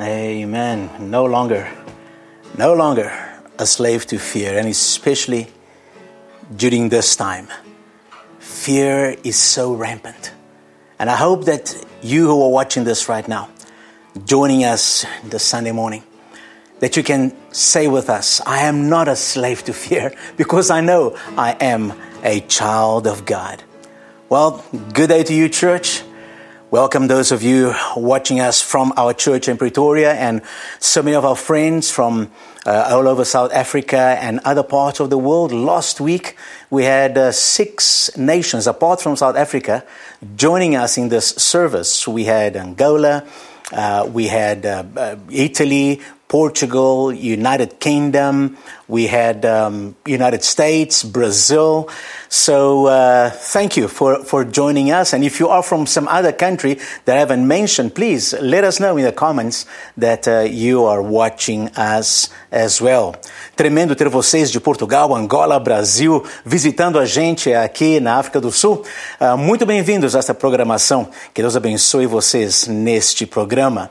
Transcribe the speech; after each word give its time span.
Amen. 0.00 1.10
No 1.10 1.26
longer, 1.26 1.70
no 2.56 2.72
longer 2.72 3.12
a 3.58 3.66
slave 3.66 4.06
to 4.06 4.18
fear, 4.18 4.58
and 4.58 4.66
especially 4.66 5.48
during 6.56 6.88
this 6.88 7.16
time. 7.16 7.48
Fear 8.38 9.16
is 9.22 9.36
so 9.36 9.74
rampant. 9.74 10.32
And 10.98 11.10
I 11.10 11.16
hope 11.16 11.44
that 11.44 11.76
you 12.00 12.26
who 12.26 12.42
are 12.42 12.48
watching 12.48 12.84
this 12.84 13.10
right 13.10 13.28
now, 13.28 13.50
joining 14.24 14.64
us 14.64 15.04
this 15.22 15.44
Sunday 15.44 15.72
morning, 15.72 16.02
that 16.78 16.96
you 16.96 17.02
can 17.02 17.36
say 17.52 17.86
with 17.86 18.08
us, 18.08 18.40
I 18.46 18.60
am 18.60 18.88
not 18.88 19.06
a 19.06 19.16
slave 19.16 19.64
to 19.64 19.74
fear 19.74 20.14
because 20.38 20.70
I 20.70 20.80
know 20.80 21.14
I 21.36 21.52
am 21.60 21.92
a 22.22 22.40
child 22.40 23.06
of 23.06 23.26
God. 23.26 23.62
Well, 24.30 24.64
good 24.94 25.10
day 25.10 25.24
to 25.24 25.34
you, 25.34 25.50
church. 25.50 26.04
Welcome 26.70 27.08
those 27.08 27.32
of 27.32 27.42
you 27.42 27.74
watching 27.96 28.38
us 28.38 28.62
from 28.62 28.92
our 28.96 29.12
church 29.12 29.48
in 29.48 29.58
Pretoria 29.58 30.14
and 30.14 30.40
so 30.78 31.02
many 31.02 31.16
of 31.16 31.24
our 31.24 31.34
friends 31.34 31.90
from 31.90 32.30
uh, 32.64 32.90
all 32.92 33.08
over 33.08 33.24
South 33.24 33.52
Africa 33.52 34.16
and 34.20 34.38
other 34.44 34.62
parts 34.62 35.00
of 35.00 35.10
the 35.10 35.18
world. 35.18 35.50
Last 35.50 36.00
week 36.00 36.36
we 36.70 36.84
had 36.84 37.18
uh, 37.18 37.32
six 37.32 38.16
nations 38.16 38.68
apart 38.68 39.00
from 39.00 39.16
South 39.16 39.34
Africa 39.34 39.84
joining 40.36 40.76
us 40.76 40.96
in 40.96 41.08
this 41.08 41.30
service. 41.30 42.06
We 42.06 42.22
had 42.22 42.54
Angola, 42.54 43.26
uh, 43.72 44.08
we 44.08 44.28
had 44.28 44.64
uh, 44.64 44.84
uh, 44.96 45.16
Italy, 45.28 46.00
Portugal, 46.30 47.12
United 47.12 47.80
Kingdom, 47.80 48.56
we 48.86 49.08
had 49.08 49.44
um, 49.44 49.96
United 50.06 50.44
States, 50.44 51.02
Brazil. 51.02 51.88
So 52.28 52.86
uh, 52.86 53.30
thank 53.30 53.76
you 53.76 53.88
for, 53.88 54.22
for 54.22 54.44
joining 54.44 54.92
us. 54.92 55.12
And 55.12 55.24
if 55.24 55.40
you 55.40 55.48
are 55.48 55.62
from 55.62 55.86
some 55.86 56.06
other 56.06 56.30
country 56.30 56.78
that 57.04 57.16
I 57.16 57.18
haven't 57.18 57.46
mentioned, 57.46 57.96
please 57.96 58.32
let 58.40 58.62
us 58.62 58.78
know 58.78 58.96
in 58.96 59.04
the 59.04 59.12
comments 59.12 59.66
that 59.96 60.28
uh, 60.28 60.42
you 60.42 60.84
are 60.84 61.02
watching 61.02 61.68
us 61.70 62.30
as 62.52 62.80
well. 62.80 63.16
Tremendo 63.56 63.96
ter 63.96 64.08
vocês 64.08 64.52
de 64.52 64.60
Portugal, 64.60 65.12
Angola, 65.12 65.58
Brasil 65.58 66.24
visitando 66.44 67.00
a 67.00 67.06
gente 67.06 67.52
aqui 67.52 67.98
na 67.98 68.18
África 68.18 68.40
do 68.40 68.52
Sul. 68.52 68.84
Uh, 69.20 69.36
muito 69.36 69.66
bem-vindos 69.66 70.14
a 70.14 70.20
esta 70.20 70.32
programação. 70.32 71.08
Que 71.34 71.42
Deus 71.42 71.56
abençoe 71.56 72.06
vocês 72.06 72.68
neste 72.68 73.26
programa. 73.26 73.90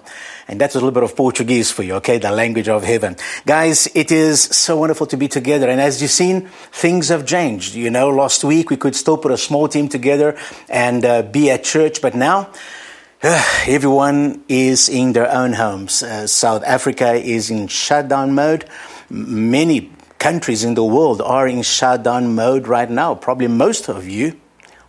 And 0.49 0.59
that's 0.59 0.73
a 0.73 0.79
little 0.79 0.91
bit 0.91 1.03
of 1.03 1.15
Portuguese 1.15 1.71
for 1.71 1.83
you, 1.83 1.93
okay? 1.97 2.17
The 2.17 2.31
language 2.31 2.67
of 2.67 2.83
heaven. 2.83 3.15
Guys, 3.45 3.87
it 3.93 4.11
is 4.11 4.41
so 4.41 4.77
wonderful 4.77 5.05
to 5.05 5.15
be 5.15 5.27
together. 5.27 5.69
And 5.69 5.79
as 5.79 6.01
you've 6.01 6.09
seen, 6.09 6.47
things 6.71 7.09
have 7.09 7.27
changed. 7.27 7.75
You 7.75 7.91
know, 7.91 8.09
last 8.09 8.43
week 8.43 8.71
we 8.71 8.75
could 8.75 8.95
still 8.95 9.15
put 9.15 9.31
a 9.31 9.37
small 9.37 9.67
team 9.67 9.89
together 9.89 10.35
and 10.67 11.05
uh, 11.05 11.21
be 11.21 11.51
at 11.51 11.63
church, 11.63 12.01
but 12.01 12.15
now, 12.15 12.51
everyone 13.21 14.43
is 14.47 14.89
in 14.89 15.13
their 15.13 15.31
own 15.31 15.53
homes. 15.53 16.01
Uh, 16.01 16.25
South 16.25 16.63
Africa 16.63 17.13
is 17.13 17.51
in 17.51 17.67
shutdown 17.67 18.33
mode. 18.33 18.65
Many 19.07 19.91
countries 20.17 20.63
in 20.63 20.73
the 20.73 20.83
world 20.83 21.21
are 21.21 21.47
in 21.47 21.61
shutdown 21.61 22.33
mode 22.33 22.67
right 22.67 22.89
now. 22.89 23.13
Probably 23.13 23.47
most 23.47 23.87
of 23.87 24.09
you 24.09 24.39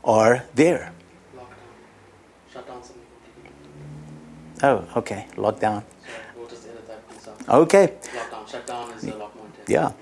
are 0.03 0.47
there. 0.55 0.90
Oh, 4.63 4.87
okay. 4.97 5.27
Lockdown. 5.37 5.83
Okay. 7.49 7.95
Lockdown, 8.15 8.51
shutdown 8.51 8.91
is 8.93 9.05
a 9.05 9.17
lot 9.17 9.35
more 9.35 9.47
intense. 9.47 9.69
Yeah. 9.69 9.93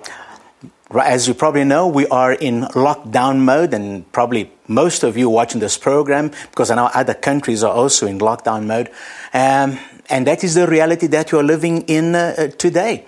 Right, 0.91 1.13
As 1.13 1.29
you 1.29 1.35
probably 1.35 1.65
know, 1.65 1.87
we 1.87 2.07
are 2.07 2.33
in 2.33 2.63
lockdown 2.63 3.41
mode, 3.41 3.75
and 3.75 4.11
probably 4.11 4.51
most 4.67 5.03
of 5.03 5.17
you 5.19 5.29
watching 5.29 5.61
this 5.61 5.77
program, 5.77 6.31
because 6.51 6.71
I 6.71 6.77
know 6.77 6.87
other 6.93 7.15
countries 7.15 7.63
are 7.63 7.73
also 7.73 8.07
in 8.07 8.19
lockdown 8.19 8.67
mode. 8.67 8.89
Um, 9.35 9.79
and 10.09 10.27
that 10.27 10.43
is 10.43 10.55
the 10.55 10.67
reality 10.67 11.07
that 11.09 11.31
you 11.31 11.39
are 11.39 11.43
living 11.43 11.83
in 11.83 12.15
uh, 12.15 12.49
today. 12.57 13.05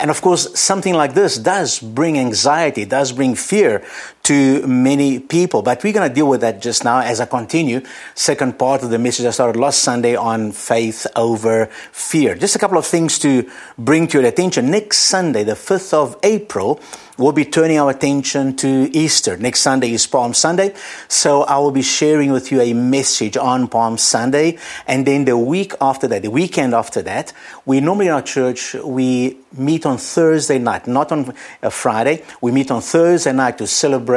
And 0.00 0.10
of 0.10 0.20
course, 0.20 0.58
something 0.58 0.94
like 0.94 1.14
this 1.14 1.38
does 1.38 1.80
bring 1.80 2.18
anxiety, 2.18 2.84
does 2.84 3.12
bring 3.12 3.34
fear 3.34 3.84
to 4.24 4.66
many 4.66 5.20
people. 5.20 5.62
But 5.62 5.84
we're 5.84 5.92
going 5.92 6.08
to 6.08 6.14
deal 6.14 6.28
with 6.28 6.40
that 6.40 6.60
just 6.60 6.82
now 6.82 7.00
as 7.00 7.20
I 7.20 7.26
continue. 7.26 7.82
Second 8.14 8.58
part 8.58 8.82
of 8.82 8.90
the 8.90 8.98
message 8.98 9.26
I 9.26 9.30
started 9.30 9.58
last 9.58 9.80
Sunday 9.80 10.16
on 10.16 10.52
faith 10.52 11.06
over 11.14 11.66
fear. 11.92 12.34
Just 12.34 12.56
a 12.56 12.58
couple 12.58 12.78
of 12.78 12.86
things 12.86 13.18
to 13.20 13.48
bring 13.78 14.08
to 14.08 14.20
your 14.20 14.28
attention. 14.28 14.70
Next 14.70 14.98
Sunday, 14.98 15.44
the 15.44 15.52
5th 15.52 15.92
of 15.92 16.16
April, 16.22 16.80
we'll 17.18 17.32
be 17.32 17.44
turning 17.44 17.78
our 17.78 17.90
attention 17.90 18.56
to 18.56 18.90
Easter. 18.96 19.36
Next 19.36 19.60
Sunday 19.60 19.92
is 19.92 20.06
Palm 20.06 20.32
Sunday. 20.32 20.74
So 21.08 21.42
I 21.42 21.58
will 21.58 21.70
be 21.70 21.82
sharing 21.82 22.32
with 22.32 22.50
you 22.50 22.62
a 22.62 22.72
message 22.72 23.36
on 23.36 23.68
Palm 23.68 23.98
Sunday. 23.98 24.58
And 24.86 25.06
then 25.06 25.26
the 25.26 25.36
week 25.36 25.74
after 25.82 26.08
that, 26.08 26.22
the 26.22 26.30
weekend 26.30 26.74
after 26.74 27.02
that, 27.02 27.34
we 27.66 27.80
normally 27.80 28.06
in 28.06 28.12
our 28.12 28.22
church, 28.22 28.72
we 28.72 29.36
meet 29.52 29.86
on 29.86 29.98
Thursday 29.98 30.58
night, 30.58 30.86
not 30.86 31.12
on 31.12 31.34
a 31.62 31.70
Friday. 31.70 32.24
We 32.40 32.52
meet 32.52 32.70
on 32.70 32.80
Thursday 32.80 33.32
night 33.32 33.58
to 33.58 33.66
celebrate 33.66 34.13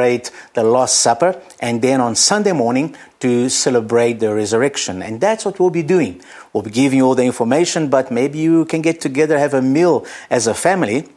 the 0.54 0.62
Last 0.62 0.98
Supper. 0.98 1.40
And 1.60 1.82
then 1.82 2.00
on 2.00 2.14
Sunday 2.14 2.52
morning 2.52 2.96
to 3.20 3.48
celebrate 3.48 4.20
the 4.20 4.34
resurrection. 4.34 5.02
And 5.02 5.20
that's 5.20 5.44
what 5.44 5.58
we'll 5.58 5.70
be 5.70 5.82
doing. 5.82 6.22
We'll 6.52 6.62
be 6.62 6.70
giving 6.70 6.98
you 6.98 7.06
all 7.06 7.14
the 7.14 7.24
information, 7.24 7.88
but 7.88 8.10
maybe 8.10 8.38
you 8.38 8.64
can 8.64 8.82
get 8.82 9.00
together, 9.00 9.38
have 9.38 9.54
a 9.54 9.62
meal 9.62 10.06
as 10.30 10.46
a 10.46 10.54
family 10.54 11.08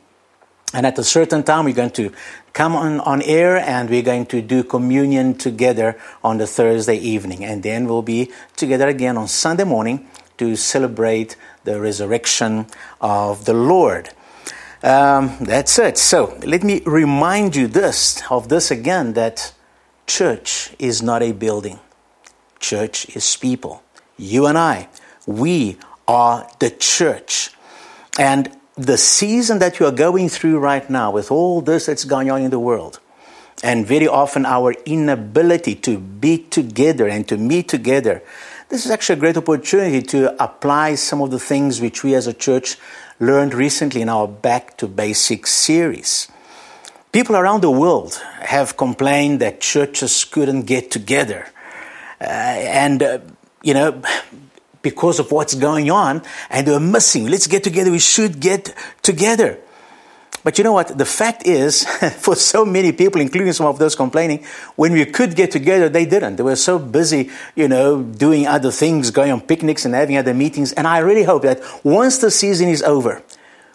and 0.74 0.86
at 0.86 0.98
a 0.98 1.04
certain 1.04 1.44
time, 1.44 1.66
we're 1.66 1.74
going 1.74 1.92
to 1.92 2.12
come 2.54 2.76
on, 2.76 3.02
on 3.02 3.22
air 3.24 3.58
and 3.58 3.90
we're 3.90 4.02
going 4.02 4.26
to 4.28 4.42
do 4.42 4.64
communion 4.64 5.38
together 5.38 6.00
on 6.24 6.38
the 6.38 6.48
Thursday 6.48 6.96
evening. 6.96 7.44
And 7.44 7.62
then 7.62 7.88
we'll 7.88 8.02
be 8.02 8.32
together 8.56 8.88
again 8.88 9.18
on 9.18 9.28
Sunday 9.28 9.66
morning 9.66 10.08
to 10.38 10.56
celebrate 10.56 11.36
the 11.66 11.80
resurrection 11.80 12.68
of 13.02 13.46
the 13.46 13.54
Lord. 13.54 14.12
Um, 14.84 15.38
that's 15.42 15.78
it. 15.78 15.98
So 15.98 16.38
let 16.44 16.64
me 16.64 16.82
remind 16.86 17.56
you 17.56 17.68
this 17.68 18.22
of 18.32 18.50
this 18.50 18.72
again 18.72 19.14
that 19.14 19.54
church 20.08 20.74
is 20.80 21.04
not 21.04 21.22
a 21.22 21.34
building. 21.34 21.80
Church 22.60 23.16
is 23.16 23.36
people. 23.36 23.84
You 24.18 24.48
and 24.48 24.58
I, 24.58 24.90
we 25.28 25.78
are 26.08 26.50
the 26.60 26.72
church. 26.72 27.52
And 28.18 28.52
the 28.76 28.98
season 28.98 29.60
that 29.60 29.80
you 29.80 29.86
are 29.86 29.92
going 29.92 30.30
through 30.30 30.60
right 30.60 30.90
now, 30.90 31.12
with 31.12 31.32
all 31.32 31.62
this 31.62 31.86
that's 31.86 32.06
going 32.06 32.32
on 32.32 32.42
in 32.42 32.50
the 32.50 32.60
world, 32.60 33.00
and 33.64 33.86
very 33.86 34.08
often 34.08 34.46
our 34.46 34.74
inability 34.86 35.76
to 35.76 36.00
be 36.00 36.40
together 36.40 37.08
and 37.08 37.28
to 37.28 37.38
meet 37.38 37.68
together, 37.68 38.24
this 38.72 38.86
is 38.86 38.92
actually 38.92 39.18
a 39.18 39.20
great 39.20 39.36
opportunity 39.36 40.02
to 40.02 40.42
apply 40.42 40.96
some 40.96 41.22
of 41.22 41.30
the 41.30 41.40
things 41.40 41.82
which 41.82 42.06
we 42.06 42.16
as 42.16 42.26
a 42.26 42.34
church 42.34 42.78
learned 43.20 43.54
recently 43.54 44.02
in 44.02 44.08
our 44.08 44.30
Back 44.30 44.78
to 44.78 44.88
Basics 44.88 45.52
series. 45.52 46.30
People 47.12 47.36
around 47.36 47.62
the 47.62 47.70
world 47.70 48.16
have 48.40 48.78
complained 48.78 49.42
that 49.42 49.60
churches 49.60 50.24
couldn't 50.24 50.62
get 50.62 50.90
together. 50.90 51.50
Uh, 52.22 52.24
and, 52.24 53.04
uh, 53.04 53.20
you 53.62 53.74
know, 53.74 54.02
because 54.82 55.20
of 55.20 55.34
what's 55.34 55.54
going 55.54 55.92
on 55.92 56.22
and 56.50 56.66
they're 56.66 56.80
missing. 56.80 57.28
Let's 57.28 57.48
get 57.48 57.66
together. 57.66 57.92
We 57.92 58.00
should 58.00 58.40
get 58.40 58.74
together. 59.02 59.60
But 60.44 60.58
you 60.58 60.64
know 60.64 60.74
what? 60.74 60.98
The 60.98 61.06
fact 61.06 61.46
is, 61.46 61.84
for 62.18 62.36
so 62.36 62.66
many 62.66 62.92
people, 62.92 63.22
including 63.22 63.54
some 63.54 63.68
of 63.68 63.78
those 63.78 63.96
complaining, 63.96 64.44
when 64.76 64.94
we 64.94 65.06
could 65.06 65.36
get 65.36 65.52
together, 65.52 65.90
they 65.90 66.06
didn't. 66.06 66.38
They 66.38 66.44
were 66.44 66.56
so 66.56 66.80
busy, 66.80 67.30
you 67.56 67.68
know, 67.68 68.02
doing 68.02 68.48
other 68.48 68.72
things, 68.72 69.12
going 69.12 69.32
on 69.32 69.42
picnics 69.42 69.86
and 69.86 69.94
having 69.94 70.18
other 70.18 70.34
meetings. 70.34 70.74
And 70.74 70.88
I 70.88 71.00
really 71.00 71.24
hope 71.24 71.44
that 71.44 71.62
once 71.84 72.18
the 72.18 72.32
season 72.32 72.70
is 72.70 72.82
over, 72.84 73.22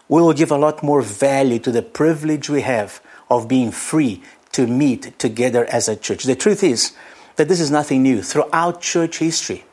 we 0.09 0.21
will 0.21 0.33
give 0.33 0.51
a 0.51 0.59
lot 0.59 0.83
more 0.83 1.03
value 1.03 1.59
to 1.61 1.71
the 1.71 1.83
privilege 1.83 2.49
we 2.49 2.63
have 2.63 3.01
of 3.31 3.49
being 3.49 3.71
free 3.71 4.23
to 4.53 4.67
meet 4.67 5.19
together 5.19 5.67
as 5.67 5.89
a 5.89 5.97
church. 5.97 6.25
The 6.25 6.37
truth 6.37 6.63
is 6.63 6.93
that 7.37 7.49
this 7.49 7.61
is 7.61 7.71
nothing 7.71 8.03
new. 8.03 8.23
Throughout 8.23 8.81
church 8.81 9.19
history, 9.19 9.65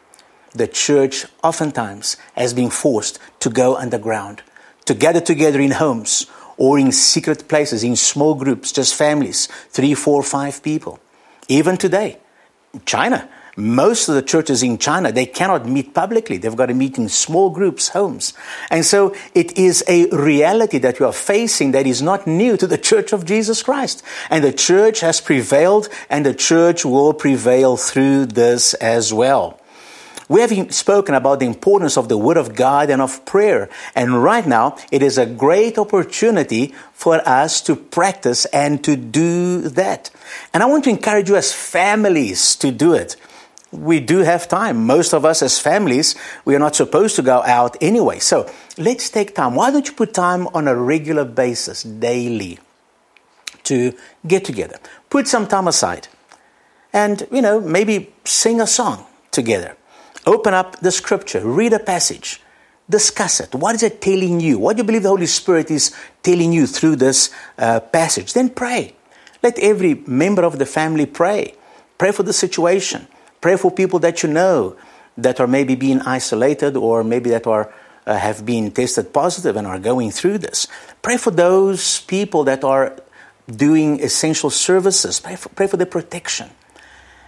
the 0.51 0.67
church 0.67 1.25
oftentimes 1.43 2.17
has 2.35 2.53
been 2.53 2.69
forced 2.69 3.19
to 3.39 3.49
go 3.49 3.75
underground, 3.75 4.43
to 4.85 4.93
gather 4.93 5.21
together 5.21 5.59
in 5.59 5.71
homes 5.71 6.27
or 6.57 6.79
in 6.79 6.91
secret 6.91 7.47
places, 7.47 7.83
in 7.83 7.95
small 7.95 8.35
groups, 8.35 8.71
just 8.71 8.95
families, 8.95 9.47
three, 9.69 9.93
four, 9.93 10.23
five 10.23 10.61
people. 10.63 10.99
Even 11.47 11.77
today, 11.77 12.17
China, 12.85 13.29
most 13.55 14.09
of 14.09 14.15
the 14.15 14.21
churches 14.21 14.63
in 14.63 14.79
China, 14.79 15.11
they 15.11 15.27
cannot 15.27 15.67
meet 15.67 15.93
publicly. 15.93 16.37
They've 16.37 16.55
got 16.55 16.67
to 16.67 16.73
meet 16.73 16.97
in 16.97 17.07
small 17.07 17.51
groups, 17.51 17.89
homes. 17.89 18.33
And 18.71 18.83
so 18.83 19.15
it 19.35 19.55
is 19.57 19.83
a 19.87 20.07
reality 20.07 20.79
that 20.79 20.99
you 20.99 21.05
are 21.05 21.13
facing 21.13 21.71
that 21.71 21.85
is 21.85 22.01
not 22.01 22.25
new 22.25 22.57
to 22.57 22.65
the 22.65 22.79
church 22.79 23.13
of 23.13 23.25
Jesus 23.25 23.61
Christ. 23.61 24.01
And 24.31 24.43
the 24.43 24.53
church 24.53 25.01
has 25.01 25.21
prevailed 25.21 25.87
and 26.09 26.25
the 26.25 26.33
church 26.33 26.83
will 26.83 27.13
prevail 27.13 27.77
through 27.77 28.27
this 28.27 28.73
as 28.75 29.13
well. 29.13 29.59
We 30.29 30.41
have 30.41 30.73
spoken 30.73 31.15
about 31.15 31.39
the 31.39 31.45
importance 31.45 31.97
of 31.97 32.07
the 32.07 32.17
Word 32.17 32.37
of 32.37 32.55
God 32.55 32.89
and 32.89 33.01
of 33.01 33.25
prayer. 33.25 33.69
And 33.95 34.23
right 34.23 34.45
now, 34.45 34.77
it 34.91 35.03
is 35.03 35.17
a 35.17 35.25
great 35.25 35.77
opportunity 35.77 36.73
for 36.93 37.21
us 37.27 37.61
to 37.61 37.75
practice 37.75 38.45
and 38.45 38.83
to 38.83 38.95
do 38.95 39.61
that. 39.61 40.09
And 40.53 40.63
I 40.63 40.65
want 40.67 40.85
to 40.85 40.89
encourage 40.89 41.29
you 41.29 41.35
as 41.35 41.53
families 41.53 42.55
to 42.57 42.71
do 42.71 42.93
it. 42.93 43.17
we 43.73 43.99
do 43.99 44.19
have 44.19 44.47
time. 44.47 44.85
Most 44.85 45.13
of 45.13 45.25
us 45.25 45.41
as 45.41 45.59
families, 45.59 46.15
we 46.45 46.55
are 46.55 46.59
not 46.59 46.75
supposed 46.75 47.15
to 47.15 47.21
go 47.21 47.41
out 47.41 47.75
anyway. 47.81 48.19
So 48.19 48.49
let's 48.77 49.09
take 49.09 49.35
time. 49.35 49.55
Why 49.55 49.71
don't 49.71 49.87
you 49.87 49.93
put 49.93 50.13
time 50.13 50.47
on 50.47 50.67
a 50.67 50.75
regular 50.75 51.25
basis, 51.25 51.83
daily, 51.83 52.59
to 53.63 53.93
get 54.25 54.45
together? 54.45 54.77
Put 55.09 55.27
some 55.27 55.47
time 55.47 55.67
aside. 55.67 56.07
And, 56.93 57.27
you 57.31 57.41
know, 57.41 57.59
maybe 57.59 58.13
sing 58.23 58.61
a 58.61 58.67
song 58.67 59.05
together. 59.31 59.75
Open 60.25 60.53
up 60.53 60.79
the 60.79 60.91
scripture, 60.91 61.45
read 61.45 61.73
a 61.73 61.79
passage, 61.79 62.41
discuss 62.89 63.39
it. 63.39 63.53
What 63.53 63.75
is 63.75 63.83
it 63.83 64.01
telling 64.01 64.39
you? 64.39 64.57
What 64.57 64.77
do 64.77 64.81
you 64.81 64.85
believe 64.85 65.03
the 65.03 65.09
Holy 65.09 65.25
Spirit 65.25 65.69
is 65.69 65.93
telling 66.21 66.53
you 66.53 66.65
through 66.65 66.97
this 66.97 67.29
uh, 67.57 67.81
passage? 67.81 68.33
Then 68.33 68.49
pray. 68.49 68.95
Let 69.41 69.59
every 69.59 69.95
member 70.07 70.43
of 70.43 70.59
the 70.59 70.65
family 70.65 71.05
pray. 71.05 71.55
Pray 71.97 72.11
for 72.11 72.23
the 72.23 72.33
situation. 72.33 73.07
Pray 73.41 73.57
for 73.57 73.69
people 73.69 73.99
that 73.99 74.23
you 74.23 74.29
know 74.29 74.77
that 75.17 75.39
are 75.39 75.47
maybe 75.47 75.75
being 75.75 75.99
isolated 76.01 76.77
or 76.77 77.03
maybe 77.03 77.29
that 77.29 77.45
are 77.45 77.73
uh, 78.05 78.17
have 78.17 78.45
been 78.45 78.71
tested 78.71 79.13
positive 79.13 79.55
and 79.55 79.67
are 79.67 79.79
going 79.79 80.11
through 80.11 80.37
this. 80.37 80.67
Pray 81.01 81.17
for 81.17 81.31
those 81.31 82.01
people 82.01 82.43
that 82.43 82.63
are 82.63 82.95
doing 83.47 84.01
essential 84.01 84.49
services. 84.49 85.19
Pray 85.19 85.35
for, 85.35 85.49
pray 85.49 85.67
for 85.67 85.77
their 85.77 85.85
protection. 85.87 86.49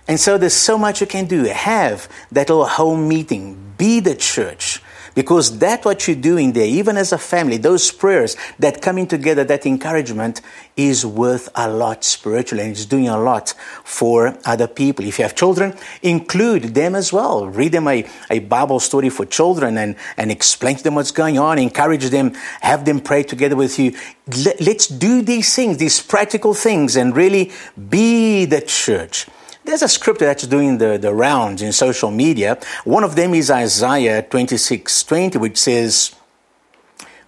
And 0.08 0.20
so 0.20 0.38
there's 0.38 0.54
so 0.54 0.78
much 0.78 1.02
you 1.02 1.08
can 1.08 1.26
do. 1.26 1.46
Have 1.46 2.08
that 2.32 2.50
little 2.50 2.66
home 2.66 3.08
meeting. 3.08 3.74
Be 3.78 4.00
the 4.00 4.16
church. 4.16 4.82
Because 5.16 5.58
that's 5.58 5.86
what 5.86 6.08
you're 6.08 6.18
doing 6.18 6.52
there, 6.52 6.66
even 6.68 6.98
as 6.98 7.14
a 7.14 7.18
family, 7.18 7.56
those 7.56 7.90
prayers 7.90 8.36
that 8.60 8.82
coming 8.82 9.08
together, 9.08 9.46
that 9.46 9.66
encouragement 9.66 10.42
is 10.76 11.06
worth 11.06 11.48
a 11.56 11.70
lot 11.70 12.04
spiritually 12.04 12.66
and 12.66 12.74
it's 12.74 12.86
doing 12.86 13.08
a 13.08 13.18
lot 13.18 13.54
for 13.86 14.38
other 14.44 14.68
people. 14.68 15.06
If 15.06 15.18
you 15.18 15.24
have 15.24 15.34
children, 15.34 15.74
include 16.02 16.76
them 16.76 16.96
as 16.96 17.14
well. 17.14 17.48
Read 17.48 17.72
them 17.72 17.88
a, 17.88 18.06
a 18.30 18.40
Bible 18.40 18.82
story 18.82 19.10
for 19.10 19.26
children 19.26 19.78
and, 19.78 19.96
and 20.18 20.32
explain 20.32 20.76
to 20.76 20.84
them 20.84 20.96
what's 20.96 21.12
going 21.12 21.40
on, 21.40 21.60
encourage 21.60 22.10
them, 22.10 22.34
have 22.60 22.84
them 22.84 23.00
pray 23.00 23.24
together 23.24 23.56
with 23.56 23.80
you. 23.80 23.96
Let, 24.44 24.60
let's 24.60 24.88
do 24.88 25.22
these 25.22 25.56
things, 25.56 25.78
these 25.78 26.02
practical 26.02 26.54
things, 26.54 26.98
and 26.98 27.16
really 27.16 27.54
be 27.90 28.44
the 28.44 28.60
church. 28.60 29.28
There's 29.66 29.82
a 29.82 29.88
scripture 29.88 30.26
that's 30.26 30.46
doing 30.46 30.78
the, 30.78 30.98
the 30.98 31.12
rounds 31.12 31.64
in 31.64 31.72
social 31.74 32.12
media. 32.12 32.60
One 32.84 33.04
of 33.04 33.16
them 33.16 33.34
is 33.34 33.50
Isaiah 33.50 34.22
26 34.22 35.04
20, 35.04 35.40
which 35.40 35.58
says, 35.58 36.16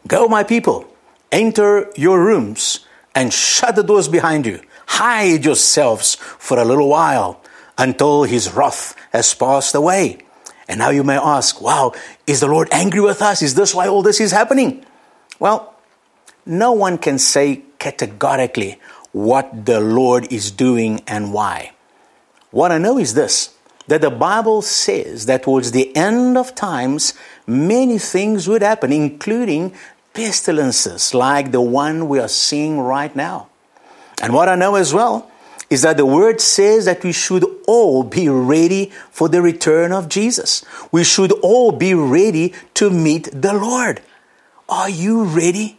Go, 0.07 0.27
my 0.27 0.43
people, 0.43 0.87
enter 1.31 1.91
your 1.95 2.23
rooms 2.23 2.85
and 3.15 3.33
shut 3.33 3.75
the 3.75 3.83
doors 3.83 4.07
behind 4.07 4.45
you. 4.45 4.61
Hide 4.85 5.43
yourselves 5.43 6.15
for 6.15 6.59
a 6.59 6.63
little 6.63 6.89
while 6.89 7.41
until 7.75 8.23
his 8.23 8.53
wrath 8.53 8.95
has 9.11 9.33
passed 9.33 9.73
away. 9.73 10.19
And 10.67 10.79
now 10.79 10.91
you 10.91 11.03
may 11.03 11.17
ask, 11.17 11.59
wow, 11.59 11.93
is 12.27 12.41
the 12.41 12.47
Lord 12.47 12.69
angry 12.71 13.01
with 13.01 13.21
us? 13.21 13.41
Is 13.41 13.55
this 13.55 13.73
why 13.73 13.87
all 13.87 14.03
this 14.03 14.19
is 14.19 14.31
happening? 14.31 14.85
Well, 15.39 15.73
no 16.45 16.73
one 16.73 16.99
can 16.99 17.17
say 17.17 17.63
categorically 17.79 18.79
what 19.11 19.65
the 19.65 19.79
Lord 19.79 20.31
is 20.31 20.51
doing 20.51 21.01
and 21.07 21.33
why. 21.33 21.71
What 22.51 22.71
I 22.71 22.77
know 22.77 22.97
is 22.97 23.13
this 23.13 23.53
that 23.87 24.01
the 24.01 24.09
Bible 24.09 24.61
says 24.61 25.27
that 25.27 25.43
towards 25.43 25.71
the 25.71 25.95
end 25.95 26.37
of 26.37 26.53
times, 26.53 27.13
many 27.45 27.97
things 27.97 28.47
would 28.47 28.61
happen, 28.61 28.91
including 28.91 29.73
pestilences 30.13 31.13
like 31.13 31.51
the 31.51 31.61
one 31.61 32.09
we 32.09 32.19
are 32.19 32.27
seeing 32.27 32.79
right 32.79 33.15
now. 33.15 33.47
And 34.21 34.33
what 34.33 34.49
I 34.49 34.55
know 34.55 34.75
as 34.75 34.93
well 34.93 35.31
is 35.69 35.83
that 35.83 35.97
the 35.97 36.05
word 36.05 36.41
says 36.41 36.85
that 36.85 37.03
we 37.03 37.11
should 37.11 37.45
all 37.67 38.03
be 38.03 38.27
ready 38.27 38.91
for 39.11 39.29
the 39.29 39.41
return 39.41 39.91
of 39.91 40.09
Jesus. 40.09 40.63
We 40.91 41.03
should 41.03 41.31
all 41.41 41.71
be 41.71 41.93
ready 41.93 42.53
to 42.75 42.89
meet 42.89 43.29
the 43.31 43.53
Lord. 43.53 44.01
Are 44.67 44.89
you 44.89 45.23
ready? 45.23 45.76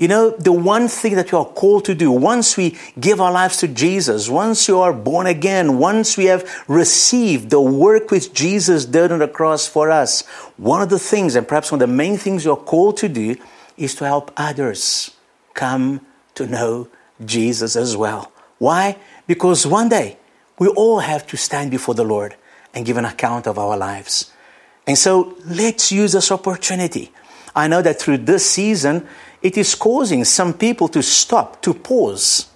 You 0.00 0.08
know, 0.08 0.30
the 0.30 0.50
one 0.50 0.88
thing 0.88 1.14
that 1.16 1.30
you 1.30 1.36
are 1.36 1.44
called 1.44 1.84
to 1.84 1.94
do, 1.94 2.10
once 2.10 2.56
we 2.56 2.78
give 2.98 3.20
our 3.20 3.30
lives 3.30 3.58
to 3.58 3.68
Jesus, 3.68 4.30
once 4.30 4.66
you 4.66 4.80
are 4.80 4.94
born 4.94 5.26
again, 5.26 5.76
once 5.76 6.16
we 6.16 6.24
have 6.24 6.64
received 6.68 7.50
the 7.50 7.60
work 7.60 8.10
which 8.10 8.32
Jesus 8.32 8.86
did 8.86 9.12
on 9.12 9.18
the 9.18 9.28
cross 9.28 9.68
for 9.68 9.90
us, 9.90 10.26
one 10.56 10.80
of 10.80 10.88
the 10.88 10.98
things, 10.98 11.36
and 11.36 11.46
perhaps 11.46 11.70
one 11.70 11.82
of 11.82 11.86
the 11.86 11.94
main 11.94 12.16
things 12.16 12.46
you're 12.46 12.56
called 12.56 12.96
to 12.96 13.10
do, 13.10 13.36
is 13.76 13.94
to 13.96 14.06
help 14.06 14.32
others 14.38 15.10
come 15.52 16.00
to 16.34 16.46
know 16.46 16.88
Jesus 17.22 17.76
as 17.76 17.94
well. 17.94 18.32
Why? 18.56 18.96
Because 19.26 19.66
one 19.66 19.90
day 19.90 20.16
we 20.58 20.68
all 20.68 21.00
have 21.00 21.26
to 21.26 21.36
stand 21.36 21.70
before 21.70 21.94
the 21.94 22.04
Lord 22.04 22.36
and 22.72 22.86
give 22.86 22.96
an 22.96 23.04
account 23.04 23.46
of 23.46 23.58
our 23.58 23.76
lives. 23.76 24.32
And 24.86 24.96
so 24.96 25.36
let's 25.44 25.92
use 25.92 26.12
this 26.12 26.32
opportunity. 26.32 27.12
I 27.54 27.68
know 27.68 27.82
that 27.82 28.00
through 28.00 28.18
this 28.18 28.48
season, 28.48 29.06
it 29.42 29.56
is 29.56 29.74
causing 29.74 30.24
some 30.24 30.54
people 30.54 30.88
to 30.88 31.02
stop, 31.02 31.62
to 31.62 31.74
pause, 31.74 32.48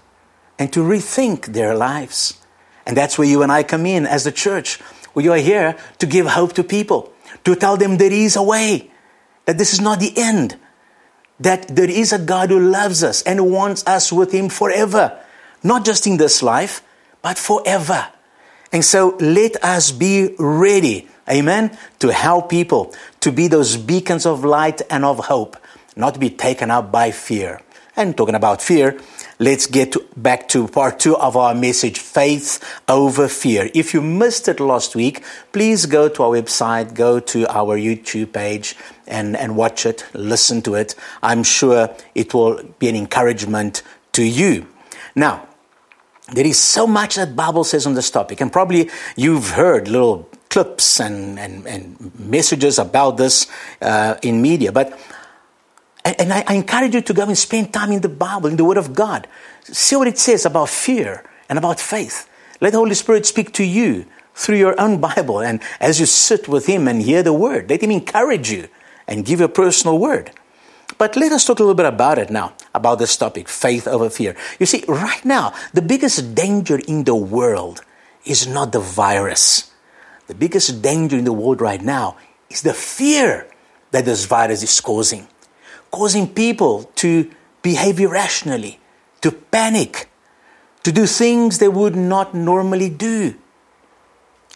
and 0.59 0.73
to 0.73 0.81
rethink 0.81 1.47
their 1.47 1.75
lives. 1.75 2.39
And 2.87 2.97
that's 2.97 3.19
where 3.19 3.27
you 3.27 3.43
and 3.43 3.51
I 3.51 3.63
come 3.63 3.87
in 3.87 4.07
as 4.07 4.25
the 4.25 4.33
church. 4.33 4.79
We 5.15 5.29
are 5.29 5.39
here 5.39 5.77
to 5.99 6.07
give 6.07 6.27
hope 6.27 6.53
to 6.55 6.65
people, 6.65 7.13
to 7.45 7.55
tell 7.55 7.77
them 7.77 7.97
there 7.97 8.13
is 8.13 8.37
a 8.37 8.43
way, 8.43 8.91
that 9.47 9.59
this 9.59 9.73
is 9.73 9.81
not 9.81 10.01
the 10.01 10.13
end, 10.17 10.57
that 11.41 11.69
there 11.69 11.91
is 11.91 12.13
a 12.13 12.19
God 12.19 12.51
who 12.51 12.61
loves 12.61 13.03
us 13.03 13.23
and 13.23 13.51
wants 13.51 13.87
us 13.87 14.13
with 14.13 14.33
Him 14.33 14.49
forever, 14.49 15.19
not 15.63 15.85
just 15.85 16.07
in 16.07 16.17
this 16.17 16.43
life, 16.43 16.83
but 17.23 17.39
forever. 17.39 18.09
And 18.73 18.85
so 18.85 19.17
let 19.21 19.63
us 19.65 19.93
be 19.93 20.35
ready, 20.39 21.09
amen, 21.29 21.77
to 21.99 22.13
help 22.13 22.49
people, 22.49 22.95
to 23.21 23.33
be 23.33 23.49
those 23.49 23.77
beacons 23.77 24.27
of 24.27 24.45
light 24.45 24.83
and 24.91 25.05
of 25.05 25.19
hope 25.27 25.57
not 25.97 26.19
be 26.19 26.31
taken 26.31 26.71
up 26.71 26.91
by 26.91 27.11
fear. 27.11 27.61
And 27.97 28.17
talking 28.17 28.35
about 28.35 28.61
fear, 28.61 28.99
let's 29.39 29.67
get 29.67 29.93
to, 29.93 30.05
back 30.17 30.49
to 30.49 30.67
part 30.67 30.99
two 30.99 31.17
of 31.17 31.37
our 31.37 31.55
message, 31.55 32.01
faith 32.01 32.59
over 32.89 33.29
fear. 33.29 33.71
If 33.73 33.95
you 33.95 34.03
missed 34.03 34.49
it 34.49 34.59
last 34.59 34.97
week, 34.97 35.23
please 35.53 35.87
go 35.87 36.09
to 36.09 36.23
our 36.25 36.31
website, 36.31 36.95
go 36.95 37.21
to 37.21 37.47
our 37.47 37.79
YouTube 37.79 38.33
page 38.33 38.75
and, 39.07 39.37
and 39.37 39.57
watch 39.57 39.87
it, 39.87 40.05
listen 40.13 40.61
to 40.63 40.75
it. 40.75 40.97
I'm 41.23 41.45
sure 41.45 41.95
it 42.17 42.35
will 42.35 42.65
be 42.81 42.89
an 42.89 42.97
encouragement 42.97 43.83
to 44.13 44.25
you. 44.25 44.67
Now, 45.15 45.47
there 46.33 46.47
is 46.47 46.59
so 46.59 46.89
much 46.89 47.15
that 47.15 47.37
Bible 47.37 47.63
says 47.63 47.87
on 47.87 47.95
this 47.95 48.11
topic, 48.11 48.41
and 48.41 48.53
probably 48.53 48.91
you've 49.15 49.51
heard 49.51 49.87
little 49.87 50.29
clips 50.55 51.01
and, 51.01 51.37
and, 51.37 51.67
and 51.67 52.15
messages 52.17 52.79
about 52.79 53.17
this 53.17 53.51
uh, 53.83 54.15
in 54.23 54.41
media. 54.41 54.71
But 54.71 54.97
and, 56.05 56.33
I, 56.33 56.45
I 56.47 56.55
encourage 56.55 56.95
you 56.95 57.01
to 57.01 57.13
go 57.13 57.25
and 57.25 57.37
spend 57.37 57.73
time 57.73 57.91
in 57.91 58.01
the 58.01 58.09
Bible, 58.09 58.47
in 58.47 58.57
the 58.57 58.65
Word 58.65 58.77
of 58.77 58.95
God. 58.95 59.27
See 59.65 59.97
what 59.97 60.07
it 60.07 60.17
says 60.17 60.47
about 60.47 60.69
fear 60.69 61.25
and 61.49 61.59
about 61.59 61.81
faith. 61.81 62.31
Let 62.61 62.71
the 62.71 62.79
Holy 62.79 62.95
Spirit 62.95 63.27
speak 63.27 63.53
to 63.55 63.65
you 63.65 64.07
through 64.37 64.59
your 64.59 64.81
own 64.81 65.01
Bible. 65.01 65.41
And 65.41 65.61
as 65.81 65.99
you 65.99 66.07
sit 66.07 66.47
with 66.47 66.67
Him 66.67 66.87
and 66.87 67.03
hear 67.03 67.25
the 67.25 67.33
Word, 67.33 67.69
let 67.69 67.83
Him 67.83 67.91
encourage 67.91 68.53
you 68.53 68.69
and 69.09 69.25
give 69.25 69.41
you 69.41 69.47
a 69.47 69.49
personal 69.49 69.99
word. 69.99 70.31
But 70.99 71.17
let 71.17 71.33
us 71.33 71.45
talk 71.45 71.59
a 71.59 71.63
little 71.63 71.75
bit 71.75 71.87
about 71.87 72.19
it 72.19 72.31
now, 72.31 72.55
about 72.73 73.01
this 73.01 73.17
topic, 73.17 73.49
faith 73.49 73.89
over 73.89 74.09
fear. 74.09 74.37
You 74.61 74.67
see, 74.67 74.85
right 74.87 75.25
now, 75.25 75.53
the 75.73 75.83
biggest 75.83 76.37
danger 76.37 76.79
in 76.87 77.03
the 77.03 77.17
world 77.17 77.83
is 78.25 78.47
not 78.47 78.71
the 78.71 78.79
virus. 78.79 79.74
The 80.27 80.35
biggest 80.35 80.83
danger 80.83 81.17
in 81.17 81.25
the 81.25 81.33
world 81.33 81.61
right 81.61 81.83
now 81.83 82.17
is 82.51 82.63
the 82.63 82.75
fear 82.75 83.49
that 83.91 84.05
this 84.05 84.25
virus 84.25 84.63
is 84.63 84.81
causing 84.81 85.29
causing 85.95 86.27
people 86.27 86.91
to 86.97 87.31
behave 87.63 88.01
irrationally, 88.01 88.81
to 89.21 89.31
panic, 89.31 90.11
to 90.83 90.91
do 90.91 91.07
things 91.07 91.59
they 91.59 91.69
would 91.69 91.95
not 91.95 92.35
normally 92.35 92.91
do. 92.91 93.35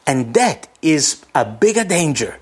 And 0.05 0.35
that 0.35 0.69
is 0.83 1.25
a 1.37 1.45
bigger 1.45 1.85
danger 1.85 2.41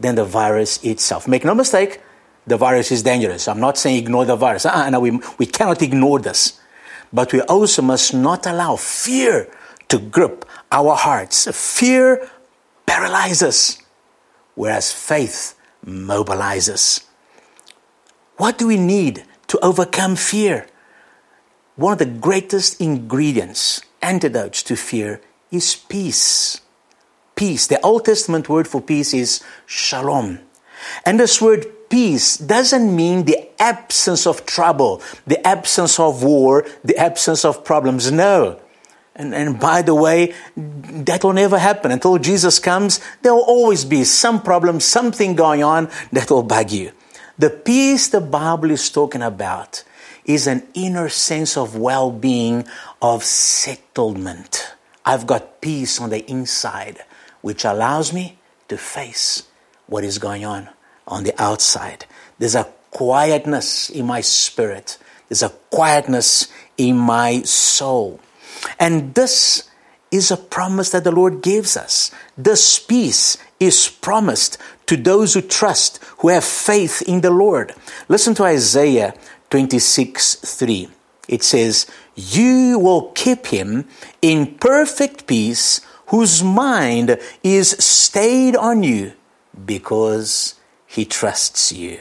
than 0.00 0.16
the 0.16 0.24
virus 0.24 0.82
itself. 0.82 1.28
Make 1.28 1.44
no 1.44 1.54
mistake, 1.54 2.00
the 2.44 2.56
virus 2.56 2.90
is 2.90 3.04
dangerous. 3.04 3.46
I'm 3.46 3.60
not 3.60 3.78
saying 3.78 3.98
ignore 3.98 4.24
the 4.24 4.34
virus. 4.34 4.66
Uh, 4.66 4.90
no, 4.90 4.98
we, 4.98 5.20
we 5.38 5.46
cannot 5.46 5.80
ignore 5.80 6.18
this. 6.18 6.60
But 7.12 7.32
we 7.32 7.42
also 7.42 7.80
must 7.80 8.12
not 8.12 8.44
allow 8.46 8.74
fear 8.74 9.48
to 9.88 9.98
grip 10.00 10.44
our 10.72 10.96
hearts. 10.96 11.46
Fear 11.52 12.28
paralyzes, 12.92 13.78
whereas 14.54 14.92
faith 14.92 15.54
mobilizes. 15.84 17.04
What 18.36 18.58
do 18.58 18.66
we 18.66 18.76
need 18.76 19.24
to 19.48 19.58
overcome 19.64 20.14
fear? 20.14 20.66
One 21.76 21.94
of 21.94 21.98
the 21.98 22.18
greatest 22.20 22.80
ingredients, 22.82 23.80
antidotes 24.02 24.62
to 24.64 24.76
fear, 24.76 25.22
is 25.50 25.74
peace. 25.74 26.60
Peace. 27.34 27.66
The 27.66 27.80
Old 27.80 28.04
Testament 28.04 28.50
word 28.50 28.68
for 28.68 28.82
peace 28.82 29.14
is 29.14 29.42
shalom. 29.64 30.40
And 31.06 31.18
this 31.18 31.40
word 31.40 31.88
peace 31.88 32.36
doesn't 32.36 32.94
mean 32.94 33.24
the 33.24 33.40
absence 33.58 34.26
of 34.26 34.44
trouble, 34.44 35.00
the 35.26 35.40
absence 35.46 35.98
of 35.98 36.22
war, 36.22 36.66
the 36.84 36.98
absence 36.98 37.42
of 37.46 37.64
problems. 37.64 38.12
No. 38.12 38.60
And, 39.14 39.34
and 39.34 39.60
by 39.60 39.82
the 39.82 39.94
way, 39.94 40.34
that 40.56 41.22
will 41.22 41.34
never 41.34 41.58
happen. 41.58 41.90
Until 41.90 42.18
Jesus 42.18 42.58
comes, 42.58 43.00
there 43.22 43.34
will 43.34 43.42
always 43.42 43.84
be 43.84 44.04
some 44.04 44.42
problem, 44.42 44.80
something 44.80 45.34
going 45.34 45.62
on 45.62 45.90
that 46.12 46.30
will 46.30 46.42
bug 46.42 46.70
you. 46.70 46.92
The 47.38 47.50
peace 47.50 48.08
the 48.08 48.20
Bible 48.20 48.70
is 48.70 48.90
talking 48.90 49.22
about 49.22 49.84
is 50.24 50.46
an 50.46 50.62
inner 50.74 51.08
sense 51.08 51.56
of 51.56 51.76
well 51.76 52.10
being, 52.10 52.64
of 53.00 53.24
settlement. 53.24 54.74
I've 55.04 55.26
got 55.26 55.60
peace 55.60 56.00
on 56.00 56.10
the 56.10 56.24
inside, 56.30 57.04
which 57.40 57.64
allows 57.64 58.12
me 58.12 58.38
to 58.68 58.78
face 58.78 59.44
what 59.86 60.04
is 60.04 60.18
going 60.18 60.44
on 60.44 60.68
on 61.06 61.24
the 61.24 61.42
outside. 61.42 62.06
There's 62.38 62.54
a 62.54 62.68
quietness 62.90 63.90
in 63.90 64.06
my 64.06 64.20
spirit, 64.20 64.98
there's 65.28 65.42
a 65.42 65.48
quietness 65.48 66.48
in 66.76 66.96
my 66.96 67.42
soul. 67.42 68.20
And 68.78 69.14
this 69.14 69.68
is 70.10 70.30
a 70.30 70.36
promise 70.36 70.90
that 70.90 71.04
the 71.04 71.10
Lord 71.10 71.42
gives 71.42 71.76
us. 71.76 72.10
This 72.36 72.78
peace 72.78 73.38
is 73.58 73.88
promised 73.88 74.58
to 74.86 74.96
those 74.96 75.34
who 75.34 75.40
trust, 75.40 75.98
who 76.18 76.28
have 76.28 76.44
faith 76.44 77.02
in 77.02 77.22
the 77.22 77.30
Lord. 77.30 77.74
Listen 78.08 78.34
to 78.34 78.44
Isaiah 78.44 79.14
26 79.50 80.36
3. 80.36 80.88
It 81.28 81.42
says, 81.42 81.86
You 82.14 82.78
will 82.78 83.12
keep 83.12 83.46
him 83.46 83.88
in 84.20 84.58
perfect 84.58 85.26
peace, 85.26 85.80
whose 86.08 86.42
mind 86.42 87.18
is 87.42 87.70
stayed 87.70 88.54
on 88.54 88.82
you 88.82 89.12
because 89.64 90.56
he 90.86 91.06
trusts 91.06 91.72
you. 91.72 92.00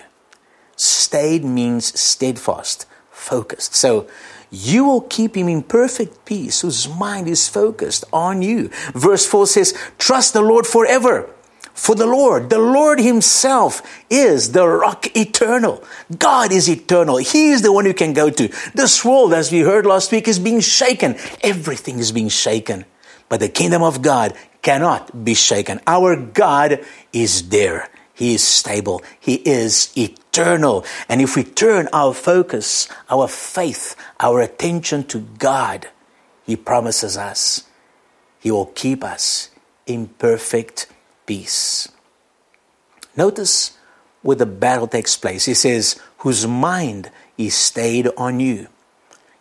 Stayed 0.76 1.46
means 1.46 1.98
steadfast, 1.98 2.86
focused. 3.10 3.76
So 3.76 4.08
you 4.52 4.84
will 4.84 5.02
keep 5.02 5.36
him 5.36 5.48
in 5.48 5.64
perfect 5.64 6.26
peace, 6.26 6.62
whose 6.62 6.88
mind 6.88 7.28
is 7.28 7.48
focused 7.48 8.04
on 8.12 8.42
you. 8.42 8.70
Verse 8.94 9.26
4 9.26 9.48
says, 9.48 9.74
Trust 9.98 10.34
the 10.34 10.42
Lord 10.42 10.68
forever. 10.68 11.34
For 11.74 11.96
the 11.96 12.06
Lord, 12.06 12.50
the 12.50 12.60
Lord 12.60 13.00
Himself 13.00 13.82
is 14.10 14.52
the 14.52 14.68
rock 14.68 15.16
eternal. 15.16 15.84
God 16.20 16.52
is 16.52 16.70
eternal. 16.70 17.18
He 17.18 17.52
is 17.52 17.62
the 17.62 17.72
one 17.72 17.86
you 17.86 17.94
can 17.94 18.14
go 18.14 18.30
to. 18.30 18.50
This 18.76 19.06
world, 19.06 19.34
as 19.34 19.52
we 19.52 19.62
heard 19.62 19.86
last 19.86 20.12
week, 20.12 20.28
is 20.28 20.38
being 20.38 20.60
shaken. 20.60 21.16
Everything 21.42 21.98
is 21.98 22.12
being 22.12 22.30
shaken. 22.30 22.86
But 23.30 23.40
the 23.40 23.48
kingdom 23.50 23.82
of 23.82 24.02
God 24.02 24.34
cannot 24.62 25.24
be 25.24 25.34
shaken. 25.34 25.80
Our 25.88 26.18
God 26.18 26.86
is 27.14 27.50
there. 27.50 27.90
He 28.14 28.34
is 28.34 28.44
stable. 28.44 29.02
He 29.20 29.36
is 29.36 29.92
eternal. 29.98 30.86
And 31.10 31.22
if 31.22 31.36
we 31.36 31.44
turn 31.44 31.88
our 31.94 32.14
focus, 32.14 32.88
our 33.10 33.28
faith, 33.28 33.96
our 34.20 34.42
attention 34.42 35.06
to 35.06 35.20
God, 35.40 35.90
He 36.46 36.56
promises 36.56 37.18
us 37.18 37.64
He 38.40 38.52
will 38.52 38.68
keep 38.68 39.04
us 39.04 39.50
in 39.86 40.08
perfect 40.08 40.88
peace. 41.26 41.88
Notice 43.16 43.78
where 44.22 44.38
the 44.38 44.46
battle 44.46 44.88
takes 44.88 45.18
place. 45.18 45.46
He 45.46 45.54
says, 45.54 46.00
whose 46.20 46.46
mind 46.46 47.12
is 47.38 47.56
stayed 47.56 48.08
on 48.18 48.40
you. 48.40 48.68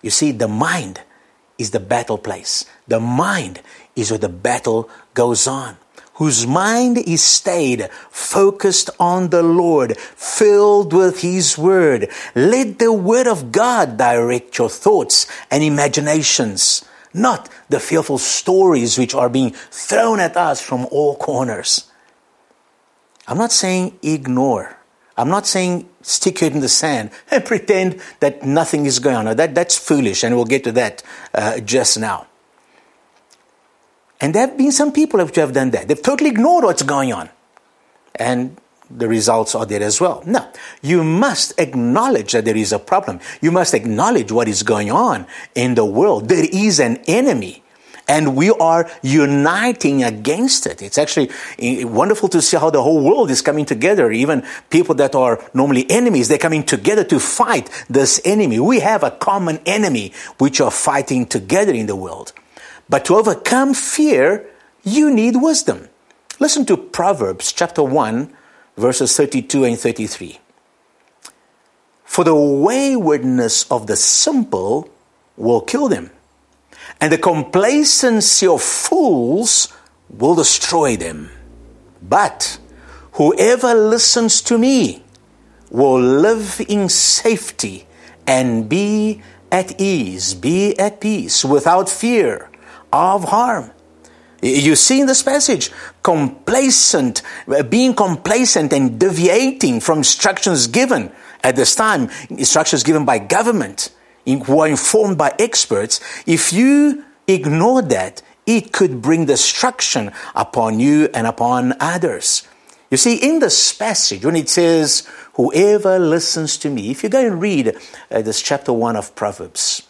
You 0.03 0.11
see, 0.11 0.33
the 0.33 0.49
mind 0.49 1.03
is 1.59 1.71
the 1.71 1.81
battle 1.81 2.19
place. 2.19 2.65
The 2.89 3.01
mind 3.01 3.61
is 3.95 4.11
where 4.11 4.19
the 4.19 4.31
battle 4.31 4.89
goes 5.13 5.47
on 5.47 5.77
whose 6.21 6.47
mind 6.47 6.99
is 6.99 7.23
stayed, 7.23 7.89
focused 8.11 8.91
on 9.01 9.31
the 9.31 9.43
Lord, 9.43 9.97
filled 9.97 10.93
with 10.93 11.23
His 11.23 11.57
Word. 11.57 12.11
Let 12.35 12.79
the 12.79 12.93
Word 12.93 13.27
of 13.27 13.51
God 13.51 13.97
direct 13.97 14.59
your 14.59 14.69
thoughts 14.69 15.27
and 15.51 15.65
imaginations, 15.65 16.85
not 17.15 17.49
the 17.71 17.81
fearful 17.81 18.19
stories 18.19 18.99
which 18.99 19.15
are 19.15 19.31
being 19.31 19.53
thrown 19.71 20.21
at 20.21 20.37
us 20.37 20.61
from 20.61 20.85
all 20.91 21.17
corners. 21.17 21.91
I'm 23.27 23.39
not 23.39 23.51
saying 23.51 23.99
ignore. 24.03 24.77
I'm 25.17 25.31
not 25.31 25.47
saying 25.47 25.89
stick 26.03 26.43
it 26.43 26.53
in 26.53 26.61
the 26.61 26.69
sand 26.69 27.13
and 27.31 27.43
pretend 27.47 27.99
that 28.21 28.43
nothing 28.43 28.85
is 28.85 28.99
going 28.99 29.27
on. 29.27 29.37
That, 29.37 29.55
that's 29.55 29.79
foolish, 29.79 30.23
and 30.23 30.37
we'll 30.37 30.45
get 30.45 30.65
to 30.65 30.73
that 30.73 31.03
uh, 31.33 31.61
just 31.61 31.99
now. 31.99 32.27
And 34.21 34.35
there 34.35 34.47
have 34.47 34.59
been 34.59 34.73
some 34.73 34.93
people 34.93 35.19
who 35.21 35.41
have 35.41 35.53
done 35.53 35.71
that. 35.71 35.89
They've 35.89 36.03
totally 36.03 36.31
ignored 36.31 36.65
what's 36.65 36.83
going 36.83 37.13
on. 37.13 37.31
And 38.15 38.57
the 38.91 39.09
results 39.09 39.55
are 39.55 39.65
there 39.65 39.83
as 39.83 40.01
well. 40.01 40.23
No, 40.27 40.47
you 40.83 41.05
must 41.05 41.59
acknowledge 41.59 42.33
that 42.33 42.45
there 42.45 42.57
is 42.57 42.73
a 42.73 42.79
problem. 42.79 43.21
You 43.41 43.53
must 43.53 43.73
acknowledge 43.73 44.33
what 44.33 44.49
is 44.49 44.63
going 44.63 44.91
on 44.91 45.27
in 45.55 45.75
the 45.75 45.85
world. 45.85 46.29
There 46.29 46.47
is 46.53 46.81
an 46.81 46.99
enemy. 47.07 47.63
And 48.09 48.35
we 48.35 48.51
are 48.51 48.91
uniting 49.03 50.03
against 50.03 50.67
it. 50.67 50.83
It's 50.83 50.99
actually 50.99 51.31
wonderful 51.85 52.29
to 52.31 52.43
see 52.43 52.57
how 52.57 52.69
the 52.69 52.83
whole 52.83 53.05
world 53.05 53.31
is 53.31 53.41
coming 53.41 53.65
together. 53.65 54.11
Even 54.11 54.45
people 54.69 54.97
that 54.97 55.15
are 55.15 55.41
normally 55.55 55.89
enemies, 55.89 56.27
they're 56.27 56.37
coming 56.37 56.65
together 56.65 57.05
to 57.05 57.21
fight 57.21 57.71
this 57.89 58.21
enemy. 58.25 58.59
We 58.59 58.81
have 58.81 59.05
a 59.05 59.13
common 59.13 59.61
enemy 59.65 60.13
which 60.39 60.61
are 60.61 60.73
fighting 60.73 61.25
together 61.25 61.73
in 61.73 61.87
the 61.87 61.95
world. 61.95 62.33
But 62.91 63.05
to 63.05 63.15
overcome 63.15 63.73
fear, 63.73 64.51
you 64.83 65.15
need 65.15 65.37
wisdom. 65.37 65.89
Listen 66.41 66.67
to 66.67 66.77
Proverbs 66.77 67.53
chapter 67.53 67.85
1, 67.85 68.35
verses 68.77 69.17
32 69.17 69.65
and 69.65 69.79
33. 69.79 70.41
For 72.03 72.25
the 72.25 72.35
waywardness 72.35 73.71
of 73.71 73.87
the 73.87 73.95
simple 73.95 74.91
will 75.37 75.61
kill 75.61 75.87
them, 75.87 76.11
and 77.01 77.13
the 77.13 77.19
complacency 77.19 78.49
of 78.49 78.61
fools 78.61 79.73
will 80.09 80.35
destroy 80.35 80.97
them. 80.97 81.31
But 82.03 82.59
whoever 83.13 83.73
listens 83.73 84.43
to 84.43 84.59
me 84.59 85.05
will 85.71 86.01
live 86.01 86.61
in 86.69 86.89
safety 86.89 87.87
and 88.27 88.69
be 88.69 89.23
at 89.53 89.81
ease, 89.81 90.35
be 90.35 90.77
at 90.77 91.01
peace 91.01 91.45
without 91.45 91.89
fear 91.89 92.50
of 92.93 93.25
harm. 93.25 93.71
You 94.43 94.75
see 94.75 95.01
in 95.01 95.07
this 95.07 95.23
passage, 95.23 95.71
complacent, 96.03 97.23
being 97.69 97.95
complacent 97.95 98.73
and 98.73 98.99
deviating 98.99 99.81
from 99.81 99.99
instructions 99.99 100.67
given 100.67 101.13
at 101.45 101.57
this 101.57 101.75
time, 101.75 102.09
instructions 102.31 102.83
given 102.83 103.05
by 103.05 103.19
government, 103.19 103.95
who 104.25 104.61
are 104.61 104.69
informed 104.69 105.19
by 105.19 105.35
experts. 105.39 106.01
If 106.27 106.53
you 106.53 107.05
ignore 107.27 107.83
that, 107.83 108.23
it 108.47 108.73
could 108.73 109.03
bring 109.03 109.27
destruction 109.27 110.13
upon 110.35 110.81
you 110.81 111.09
and 111.13 111.27
upon 111.27 111.75
others. 111.81 112.47
You 112.91 112.97
see, 112.97 113.17
in 113.17 113.39
this 113.39 113.73
passage, 113.73 114.25
when 114.25 114.37
it 114.37 114.49
says, 114.49 115.07
Whoever 115.35 115.99
listens 115.99 116.59
to 116.59 116.71
me, 116.71 116.91
if 116.91 117.03
you 117.03 117.09
go 117.09 117.25
and 117.25 117.41
read 117.41 117.77
uh, 118.11 118.23
this 118.23 118.43
chapter 118.43 118.73
1 118.73 118.97
of 118.97 119.15
Proverbs, 119.15 119.89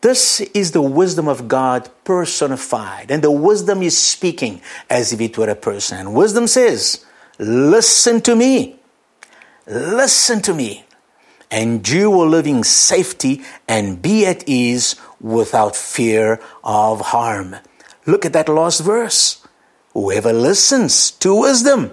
this 0.00 0.40
is 0.40 0.72
the 0.72 0.82
wisdom 0.82 1.28
of 1.28 1.46
God 1.46 1.90
personified. 2.04 3.10
And 3.10 3.22
the 3.22 3.30
wisdom 3.30 3.82
is 3.82 3.98
speaking 3.98 4.62
as 4.88 5.12
if 5.12 5.20
it 5.20 5.36
were 5.36 5.50
a 5.50 5.54
person. 5.54 5.98
And 5.98 6.14
wisdom 6.14 6.46
says, 6.46 7.04
Listen 7.38 8.20
to 8.22 8.34
me. 8.34 8.76
Listen 9.66 10.40
to 10.42 10.54
me. 10.54 10.84
And 11.50 11.86
you 11.88 12.10
will 12.10 12.28
live 12.28 12.46
in 12.46 12.62
safety 12.62 13.42
and 13.68 14.00
be 14.00 14.24
at 14.24 14.48
ease 14.48 14.96
without 15.20 15.76
fear 15.76 16.40
of 16.62 17.00
harm. 17.00 17.56
Look 18.06 18.24
at 18.24 18.32
that 18.32 18.48
last 18.48 18.80
verse. 18.80 19.44
Whoever 19.92 20.32
listens 20.32 21.10
to 21.12 21.34
wisdom 21.34 21.90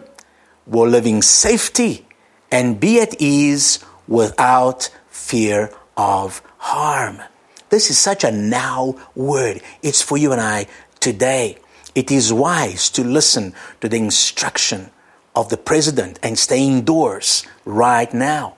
will 0.66 0.88
live 0.88 1.08
in 1.08 1.22
safety 1.22 2.06
and 2.52 2.80
be 2.80 3.02
at 3.02 3.20
ease 3.20 3.80
without 4.08 4.90
fear 5.10 5.74
of 5.98 6.42
harm. 6.58 7.22
This 7.70 7.90
is 7.90 7.98
such 7.98 8.24
a 8.24 8.32
now 8.32 8.96
word. 9.16 9.62
It's 9.82 10.02
for 10.02 10.18
you 10.18 10.32
and 10.32 10.42
I 10.42 10.68
today. 11.00 11.58
It 11.96 12.12
is 12.12 12.32
wise 12.32 12.90
to 12.92 13.04
listen 13.04 13.54
to 13.82 13.90
the 13.90 13.98
instruction 13.98 14.92
of 15.36 15.50
the 15.50 15.58
president 15.58 16.20
and 16.24 16.38
stay 16.38 16.66
indoors 16.66 17.46
right 17.66 18.12
now. 18.14 18.56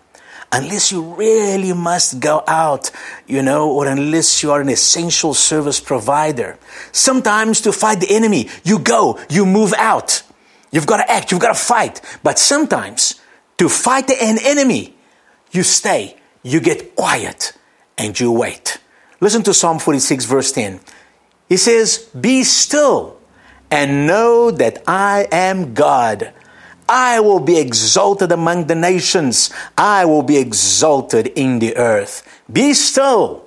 Unless 0.52 0.92
you 0.92 1.14
really 1.14 1.74
must 1.74 2.20
go 2.20 2.44
out, 2.48 2.90
you 3.28 3.44
know, 3.44 3.70
or 3.72 3.88
unless 3.88 4.42
you 4.42 4.52
are 4.52 4.62
an 4.62 4.70
essential 4.70 5.34
service 5.34 5.80
provider. 5.80 6.58
Sometimes 6.92 7.62
to 7.62 7.72
fight 7.72 8.00
the 8.00 8.10
enemy, 8.10 8.50
you 8.64 8.80
go, 8.80 9.20
you 9.30 9.46
move 9.46 9.74
out. 9.78 10.24
You've 10.72 10.88
got 10.88 10.98
to 10.98 11.12
act, 11.12 11.32
you've 11.32 11.42
got 11.42 11.56
to 11.56 11.60
fight. 11.60 12.02
But 12.24 12.40
sometimes 12.40 13.22
to 13.58 13.70
fight 13.70 14.10
an 14.10 14.38
enemy, 14.44 14.96
you 15.52 15.64
stay, 15.64 16.18
you 16.44 16.60
get 16.60 16.96
quiet, 16.96 17.54
and 17.98 18.20
you 18.20 18.32
wait. 18.32 18.80
Listen 19.22 19.44
to 19.44 19.54
Psalm 19.54 19.80
46, 19.80 20.26
verse 20.26 20.52
10. 20.52 20.80
He 21.50 21.58
says, 21.58 22.10
Be 22.20 22.44
still 22.44 23.18
and 23.70 24.08
know 24.08 24.52
that 24.52 24.84
I 24.88 25.28
am 25.32 25.74
God. 25.74 26.34
I 26.88 27.20
will 27.20 27.40
be 27.40 27.60
exalted 27.60 28.32
among 28.32 28.68
the 28.68 28.76
nations. 28.76 29.52
I 29.78 30.06
will 30.06 30.24
be 30.24 30.38
exalted 30.38 31.28
in 31.28 31.60
the 31.60 31.76
earth. 31.78 32.42
Be 32.52 32.74
still. 32.74 33.46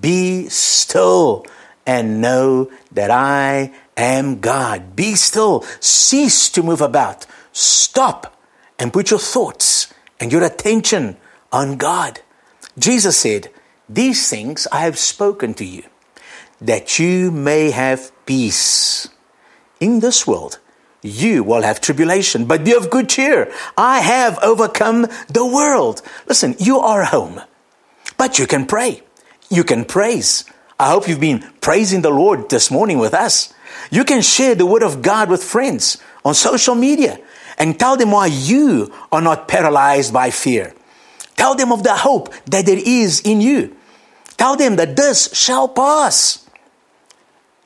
Be 0.00 0.48
still 0.48 1.46
and 1.86 2.20
know 2.20 2.70
that 2.92 3.10
I 3.10 3.72
am 3.96 4.40
God. 4.40 4.96
Be 4.96 5.14
still. 5.14 5.62
Cease 5.80 6.50
to 6.50 6.62
move 6.62 6.80
about. 6.80 7.24
Stop 7.52 8.36
and 8.78 8.92
put 8.92 9.10
your 9.10 9.20
thoughts 9.20 9.94
and 10.20 10.32
your 10.32 10.44
attention 10.44 11.16
on 11.52 11.76
God. 11.76 12.20
Jesus 12.78 13.16
said, 13.16 13.48
These 13.88 14.28
things 14.28 14.66
I 14.72 14.80
have 14.80 14.98
spoken 14.98 15.54
to 15.54 15.64
you, 15.64 15.84
that 16.60 16.98
you 16.98 17.30
may 17.30 17.70
have 17.70 18.10
peace. 18.26 19.08
In 19.78 20.00
this 20.00 20.26
world, 20.26 20.58
you 21.02 21.44
will 21.44 21.62
have 21.62 21.80
tribulation, 21.80 22.46
but 22.46 22.64
be 22.64 22.74
of 22.74 22.90
good 22.90 23.08
cheer. 23.08 23.52
I 23.78 24.00
have 24.00 24.38
overcome 24.42 25.06
the 25.28 25.46
world. 25.46 26.02
Listen, 26.26 26.56
you 26.58 26.80
are 26.80 27.04
home, 27.04 27.40
but 28.18 28.40
you 28.40 28.46
can 28.46 28.66
pray. 28.66 29.02
You 29.48 29.62
can 29.62 29.84
praise. 29.84 30.44
I 30.80 30.90
hope 30.90 31.06
you've 31.06 31.20
been 31.20 31.44
praising 31.60 32.02
the 32.02 32.10
Lord 32.10 32.50
this 32.50 32.72
morning 32.72 32.98
with 32.98 33.14
us. 33.14 33.54
You 33.92 34.04
can 34.04 34.20
share 34.20 34.56
the 34.56 34.66
word 34.66 34.82
of 34.82 35.00
God 35.00 35.30
with 35.30 35.44
friends 35.44 35.98
on 36.24 36.34
social 36.34 36.74
media 36.74 37.20
and 37.56 37.78
tell 37.78 37.96
them 37.96 38.10
why 38.10 38.26
you 38.26 38.92
are 39.12 39.22
not 39.22 39.46
paralyzed 39.46 40.12
by 40.12 40.30
fear. 40.30 40.74
Tell 41.36 41.54
them 41.54 41.70
of 41.70 41.84
the 41.84 41.94
hope 41.94 42.34
that 42.46 42.66
there 42.66 42.78
is 42.78 43.20
in 43.20 43.40
you. 43.40 43.75
Tell 44.36 44.56
them 44.56 44.76
that 44.76 44.96
this 44.96 45.32
shall 45.32 45.68
pass 45.68 46.48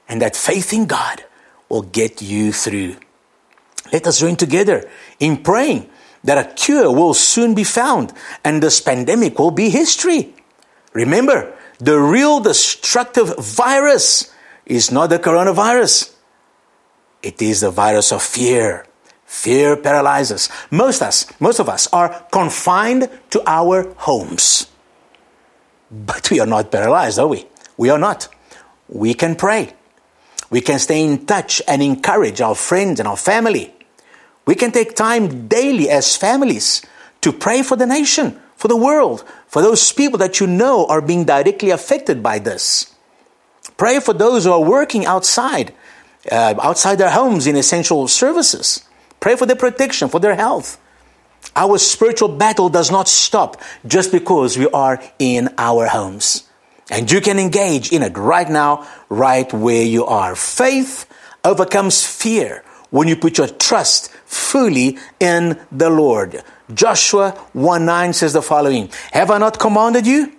and 0.08 0.22
that 0.22 0.36
faith 0.36 0.72
in 0.72 0.86
God 0.86 1.24
will 1.68 1.82
get 1.82 2.22
you 2.22 2.52
through. 2.52 2.96
Let 3.92 4.06
us 4.06 4.20
join 4.20 4.36
together 4.36 4.88
in 5.18 5.42
praying 5.42 5.90
that 6.22 6.38
a 6.38 6.52
cure 6.54 6.92
will 6.92 7.14
soon 7.14 7.54
be 7.54 7.64
found 7.64 8.12
and 8.44 8.62
this 8.62 8.80
pandemic 8.80 9.38
will 9.38 9.50
be 9.50 9.70
history. 9.70 10.34
Remember, 10.92 11.54
the 11.78 11.98
real 11.98 12.40
destructive 12.40 13.36
virus 13.38 14.32
is 14.66 14.90
not 14.90 15.08
the 15.08 15.18
coronavirus. 15.18 16.14
It 17.22 17.40
is 17.42 17.60
the 17.60 17.70
virus 17.70 18.12
of 18.12 18.22
fear. 18.22 18.86
Fear 19.24 19.76
paralyzes. 19.76 20.48
Most 20.70 21.00
of 21.00 21.08
us, 21.08 21.26
most 21.40 21.60
of 21.60 21.68
us 21.68 21.88
are 21.92 22.26
confined 22.30 23.08
to 23.30 23.42
our 23.46 23.94
homes. 23.96 24.69
But 25.90 26.30
we 26.30 26.40
are 26.40 26.46
not 26.46 26.70
paralyzed, 26.70 27.18
are 27.18 27.26
we? 27.26 27.46
We 27.76 27.90
are 27.90 27.98
not. 27.98 28.28
We 28.88 29.14
can 29.14 29.34
pray. 29.34 29.74
We 30.50 30.60
can 30.60 30.78
stay 30.78 31.04
in 31.04 31.26
touch 31.26 31.62
and 31.66 31.82
encourage 31.82 32.40
our 32.40 32.54
friends 32.54 33.00
and 33.00 33.08
our 33.08 33.16
family. 33.16 33.72
We 34.46 34.54
can 34.54 34.72
take 34.72 34.96
time 34.96 35.48
daily 35.48 35.88
as 35.88 36.16
families 36.16 36.82
to 37.20 37.32
pray 37.32 37.62
for 37.62 37.76
the 37.76 37.86
nation, 37.86 38.40
for 38.56 38.68
the 38.68 38.76
world, 38.76 39.24
for 39.46 39.62
those 39.62 39.92
people 39.92 40.18
that 40.18 40.40
you 40.40 40.46
know 40.46 40.86
are 40.86 41.00
being 41.00 41.24
directly 41.24 41.70
affected 41.70 42.22
by 42.22 42.38
this. 42.38 42.94
Pray 43.76 44.00
for 44.00 44.12
those 44.12 44.44
who 44.44 44.52
are 44.52 44.62
working 44.62 45.06
outside, 45.06 45.72
uh, 46.30 46.54
outside 46.60 46.96
their 46.96 47.10
homes 47.10 47.46
in 47.46 47.56
essential 47.56 48.08
services. 48.08 48.84
Pray 49.20 49.36
for 49.36 49.46
their 49.46 49.56
protection, 49.56 50.08
for 50.08 50.20
their 50.20 50.34
health. 50.34 50.78
Our 51.56 51.78
spiritual 51.78 52.28
battle 52.28 52.68
does 52.68 52.90
not 52.90 53.08
stop 53.08 53.60
just 53.86 54.12
because 54.12 54.56
we 54.56 54.68
are 54.68 55.02
in 55.18 55.50
our 55.58 55.86
homes. 55.86 56.44
And 56.90 57.10
you 57.10 57.20
can 57.20 57.38
engage 57.38 57.92
in 57.92 58.02
it 58.02 58.16
right 58.16 58.48
now, 58.48 58.86
right 59.08 59.50
where 59.52 59.82
you 59.82 60.06
are. 60.06 60.34
Faith 60.34 61.06
overcomes 61.44 62.04
fear 62.04 62.64
when 62.90 63.08
you 63.08 63.16
put 63.16 63.38
your 63.38 63.46
trust 63.46 64.10
fully 64.24 64.98
in 65.20 65.58
the 65.70 65.90
Lord. 65.90 66.42
Joshua 66.72 67.30
1 67.52 67.84
9 67.84 68.12
says 68.12 68.32
the 68.32 68.42
following 68.42 68.90
Have 69.12 69.30
I 69.30 69.38
not 69.38 69.58
commanded 69.58 70.06
you? 70.06 70.32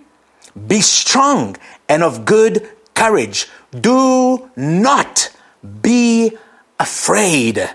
Be 0.66 0.80
strong 0.80 1.56
and 1.88 2.02
of 2.02 2.24
good 2.24 2.68
courage. 2.94 3.48
Do 3.70 4.50
not 4.56 5.30
be 5.80 6.36
afraid. 6.78 7.70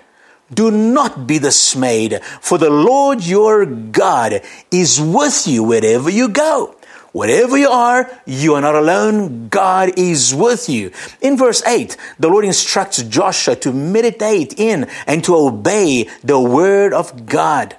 Do 0.53 0.71
not 0.71 1.27
be 1.27 1.39
dismayed, 1.39 2.21
for 2.41 2.57
the 2.57 2.69
Lord 2.69 3.23
your 3.23 3.65
God 3.65 4.41
is 4.71 4.99
with 5.01 5.45
you 5.47 5.63
wherever 5.63 6.09
you 6.09 6.29
go. 6.29 6.75
Wherever 7.11 7.57
you 7.57 7.69
are, 7.69 8.09
you 8.25 8.53
are 8.53 8.61
not 8.61 8.75
alone. 8.75 9.49
God 9.49 9.97
is 9.97 10.35
with 10.35 10.69
you. 10.69 10.91
In 11.19 11.35
verse 11.35 11.65
8, 11.65 11.97
the 12.19 12.29
Lord 12.29 12.45
instructs 12.45 13.01
Joshua 13.03 13.55
to 13.57 13.73
meditate 13.73 14.53
in 14.59 14.87
and 15.07 15.23
to 15.23 15.35
obey 15.35 16.09
the 16.23 16.39
word 16.39 16.93
of 16.93 17.25
God. 17.25 17.75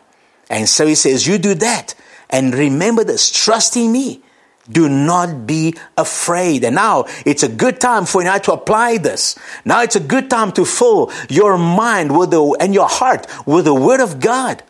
And 0.50 0.68
so 0.68 0.86
he 0.86 0.94
says, 0.94 1.26
You 1.26 1.38
do 1.38 1.54
that. 1.54 1.94
And 2.28 2.54
remember 2.54 3.04
this 3.04 3.30
trust 3.30 3.76
in 3.76 3.92
me. 3.92 4.22
Do 4.70 4.88
not 4.88 5.46
be 5.46 5.74
afraid. 5.96 6.64
And 6.64 6.76
now 6.76 7.06
it's 7.24 7.42
a 7.42 7.48
good 7.48 7.80
time 7.80 8.04
for 8.04 8.20
you 8.20 8.26
now 8.26 8.38
to 8.38 8.52
apply 8.52 8.98
this. 8.98 9.38
Now 9.64 9.82
it's 9.82 9.96
a 9.96 10.00
good 10.00 10.28
time 10.28 10.52
to 10.52 10.64
fill 10.64 11.10
your 11.28 11.56
mind 11.56 12.16
with 12.16 12.30
the, 12.30 12.56
and 12.60 12.74
your 12.74 12.88
heart 12.88 13.26
with 13.46 13.64
the 13.64 13.74
Word 13.74 14.00
of 14.00 14.20
God. 14.20 14.62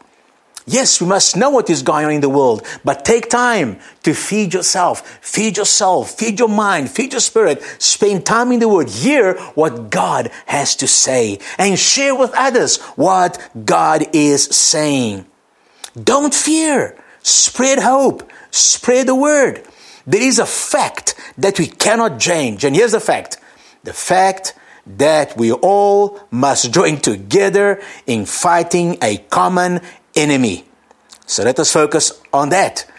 Yes, 0.69 1.01
we 1.01 1.07
must 1.07 1.35
know 1.35 1.49
what 1.49 1.71
is 1.71 1.83
going 1.83 2.05
on 2.05 2.13
in 2.13 2.21
the 2.21 2.29
world, 2.29 2.63
but 2.85 3.03
take 3.03 3.31
time 3.31 3.79
to 4.03 4.13
feed 4.13 4.53
yourself, 4.53 5.01
feed 5.23 5.57
yourself, 5.57 6.11
feed 6.11 6.39
your 6.39 6.49
mind, 6.49 6.91
feed 6.91 7.13
your 7.13 7.23
spirit, 7.23 7.63
spend 7.79 8.27
time 8.27 8.53
in 8.53 8.61
the 8.61 8.69
Word, 8.69 8.91
hear 8.91 9.39
what 9.55 9.89
God 9.89 10.31
has 10.45 10.77
to 10.77 10.87
say, 10.87 11.39
and 11.57 11.79
share 11.79 12.15
with 12.15 12.33
others 12.35 12.77
what 12.97 13.41
God 13.65 14.09
is 14.13 14.45
saying. 14.45 15.25
Don't 15.97 16.35
fear, 16.35 17.03
spread 17.23 17.79
hope, 17.79 18.31
spread 18.51 19.09
the 19.09 19.15
Word. 19.15 19.67
There 20.09 20.23
is 20.23 20.39
a 20.39 20.47
fact 20.47 21.15
that 21.37 21.59
we 21.59 21.67
cannot 21.67 22.19
change, 22.19 22.65
and 22.65 22.75
here's 22.75 22.93
the 22.93 23.01
fact 23.01 23.37
the 23.85 23.93
fact 23.93 24.55
that 24.87 25.37
we 25.37 25.53
all 25.53 26.19
must 26.31 26.73
join 26.73 26.97
together 26.97 27.83
in 28.07 28.25
fighting 28.25 28.97
a 29.03 29.19
common 29.29 29.83
enemy. 30.17 30.65
So 31.27 31.45
let 31.45 31.59
us 31.59 31.71
focus 31.71 32.23
on 32.33 32.49
that. 32.49 32.91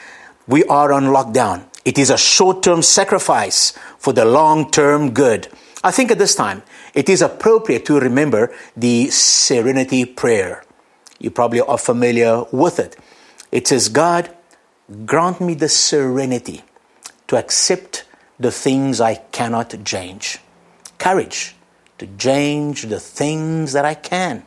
We 0.45 0.63
are 0.65 0.93
on 0.93 1.06
lockdown. 1.06 1.65
It 1.84 1.98
is 1.98 2.12
a 2.12 2.17
short 2.17 2.62
term 2.62 2.84
sacrifice 2.84 3.74
for 3.98 4.13
the 4.13 4.26
long 4.26 4.69
term 4.69 5.10
good. 5.12 5.48
I 5.84 5.89
think 5.89 6.12
at 6.12 6.19
this 6.19 6.36
time 6.36 6.62
it 6.93 7.10
is 7.10 7.24
appropriate 7.24 7.88
to 7.88 8.00
remember 8.00 8.54
the 8.78 9.10
serenity 9.10 10.06
prayer. 10.06 10.63
You 11.17 11.32
probably 11.32 11.62
are 11.62 11.80
familiar 11.80 12.43
with 12.52 12.78
it. 12.78 12.95
It 13.52 13.67
says, 13.67 13.89
God, 13.89 14.30
grant 15.08 15.41
me 15.41 15.56
the 15.56 15.69
serenity 15.69 16.62
to 17.30 17.38
accept 17.38 18.06
the 18.39 18.52
things 18.52 19.00
I 19.00 19.15
cannot 19.15 19.74
change, 19.86 20.39
courage 20.98 21.56
to 22.00 22.08
change 22.18 22.84
the 22.84 23.00
things 23.00 23.74
that 23.74 23.86
I 23.86 23.94
can, 23.94 24.44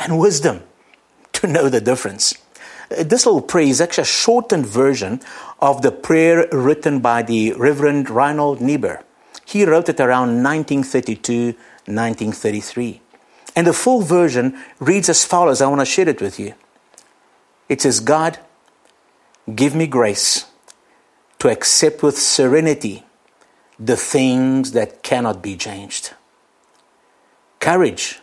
and 0.00 0.18
wisdom 0.18 0.62
to 1.34 1.46
know 1.46 1.68
the 1.68 1.80
difference. 1.80 2.34
Uh, 2.90 3.02
this 3.02 3.26
little 3.26 3.42
prayer 3.42 3.66
is 3.66 3.80
actually 3.80 4.02
a 4.02 4.06
shortened 4.06 4.64
version 4.66 5.20
of 5.60 5.82
the 5.82 5.92
prayer 5.92 6.48
written 6.50 7.00
by 7.00 7.22
the 7.22 7.52
Reverend 7.52 8.08
Reinhold 8.08 8.60
Niebuhr. 8.60 9.04
He 9.44 9.64
wrote 9.64 9.88
it 9.88 10.00
around 10.00 10.42
1932, 10.42 11.52
1933. 11.84 13.00
And 13.54 13.66
the 13.66 13.72
full 13.72 14.02
version 14.02 14.56
reads 14.78 15.08
as 15.08 15.24
follows. 15.24 15.60
I 15.60 15.66
want 15.66 15.80
to 15.80 15.84
share 15.84 16.08
it 16.08 16.22
with 16.22 16.38
you. 16.38 16.54
It 17.68 17.82
says, 17.82 18.00
God, 18.00 18.38
give 19.54 19.74
me 19.74 19.86
grace 19.86 20.46
to 21.38 21.48
accept 21.48 22.02
with 22.02 22.18
serenity 22.18 23.04
the 23.78 23.96
things 23.96 24.72
that 24.72 25.02
cannot 25.02 25.42
be 25.42 25.56
changed. 25.56 26.14
Courage 27.60 28.20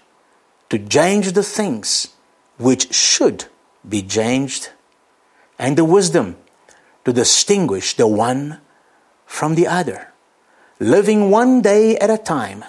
to 0.69 0.79
change 0.79 1.31
the 1.31 1.43
things 1.43 2.09
which 2.57 2.93
should 2.93 3.45
be 3.87 4.01
changed, 4.01 4.69
and 5.59 5.77
the 5.77 5.85
wisdom 5.85 6.35
to 7.03 7.13
distinguish 7.13 7.95
the 7.95 8.07
one 8.07 8.59
from 9.25 9.55
the 9.55 9.67
other, 9.67 10.11
living 10.79 11.29
one 11.29 11.61
day 11.61 11.97
at 11.97 12.09
a 12.09 12.17
time, 12.17 12.63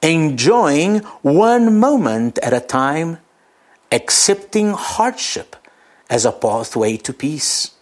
enjoying 0.00 0.98
one 1.22 1.78
moment 1.78 2.38
at 2.38 2.52
a 2.52 2.60
time, 2.60 3.18
accepting 3.90 4.70
hardship 4.72 5.56
as 6.08 6.24
a 6.24 6.32
pathway 6.32 6.96
to 6.96 7.12
peace, 7.12 7.72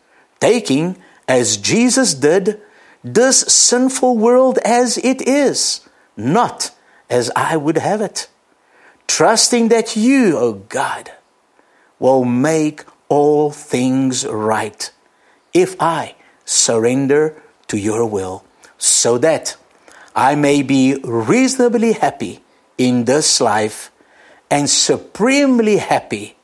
taking, 0.41 0.97
as 1.31 1.57
Jesus 1.57 2.13
did, 2.13 2.61
this 3.05 3.39
sinful 3.43 4.19
world 4.19 4.59
as 4.65 4.99
it 4.99 5.23
is, 5.23 5.89
not 6.17 6.73
as 7.09 7.31
I 7.37 7.57
would 7.57 7.79
have 7.79 8.01
it, 8.01 8.27
trusting 9.07 9.69
that 9.69 9.97
you, 9.97 10.37
O 10.37 10.41
oh 10.41 10.53
God, 10.69 11.13
will 12.01 12.25
make 12.25 12.83
all 13.09 13.53
things 13.53 14.27
right 14.27 14.91
if 15.55 15.81
I 15.81 16.17
surrender 16.45 17.41
to 17.69 17.79
your 17.79 18.05
will, 18.07 18.45
so 18.77 19.17
that 19.19 19.57
I 20.17 20.35
may 20.35 20.63
be 20.63 20.99
reasonably 21.05 21.93
happy 21.93 22.43
in 22.77 23.05
this 23.05 23.41
life 23.41 23.93
and 24.51 24.69
supremely 24.69 25.77
happy 25.77 26.37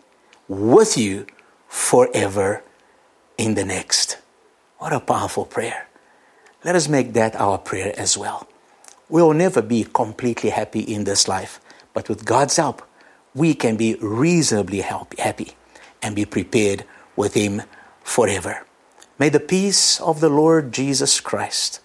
with 0.47 0.97
you 0.97 1.27
forever 1.67 2.63
in 3.37 3.55
the 3.55 3.65
next. 3.65 4.19
What 4.79 4.93
a 4.93 5.01
powerful 5.01 5.45
prayer. 5.45 5.87
Let 6.65 6.75
us 6.75 6.89
make 6.89 7.13
that 7.13 7.37
our 7.37 7.59
prayer 7.59 7.95
as 7.97 8.17
well. 8.19 8.47
we'll 9.09 9.33
never 9.33 9.63
be 9.63 9.85
completely 9.85 10.51
happy 10.51 10.81
in 10.81 11.05
this 11.05 11.29
life. 11.29 11.61
But 11.95 12.09
with 12.09 12.25
God's 12.25 12.57
help, 12.57 12.83
we 13.35 13.55
can 13.55 13.77
be 13.77 13.95
reasonably 14.01 14.81
happy 14.81 15.53
and 16.03 16.17
be 16.17 16.25
prepared 16.25 16.85
with 17.15 17.35
Him 17.35 17.63
forever. 18.03 18.67
May 19.19 19.29
the 19.29 19.41
peace 19.41 20.01
of 20.01 20.21
the 20.21 20.29
Lord 20.29 20.73
Jesus 20.73 21.21
Christ, 21.21 21.81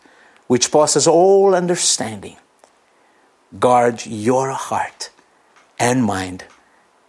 which 0.48 0.72
passes 0.72 1.08
all 1.08 1.56
understanding, 1.56 2.38
guard 3.60 4.06
your 4.06 4.52
heart 4.52 5.12
and 5.80 6.04
mind 6.04 6.46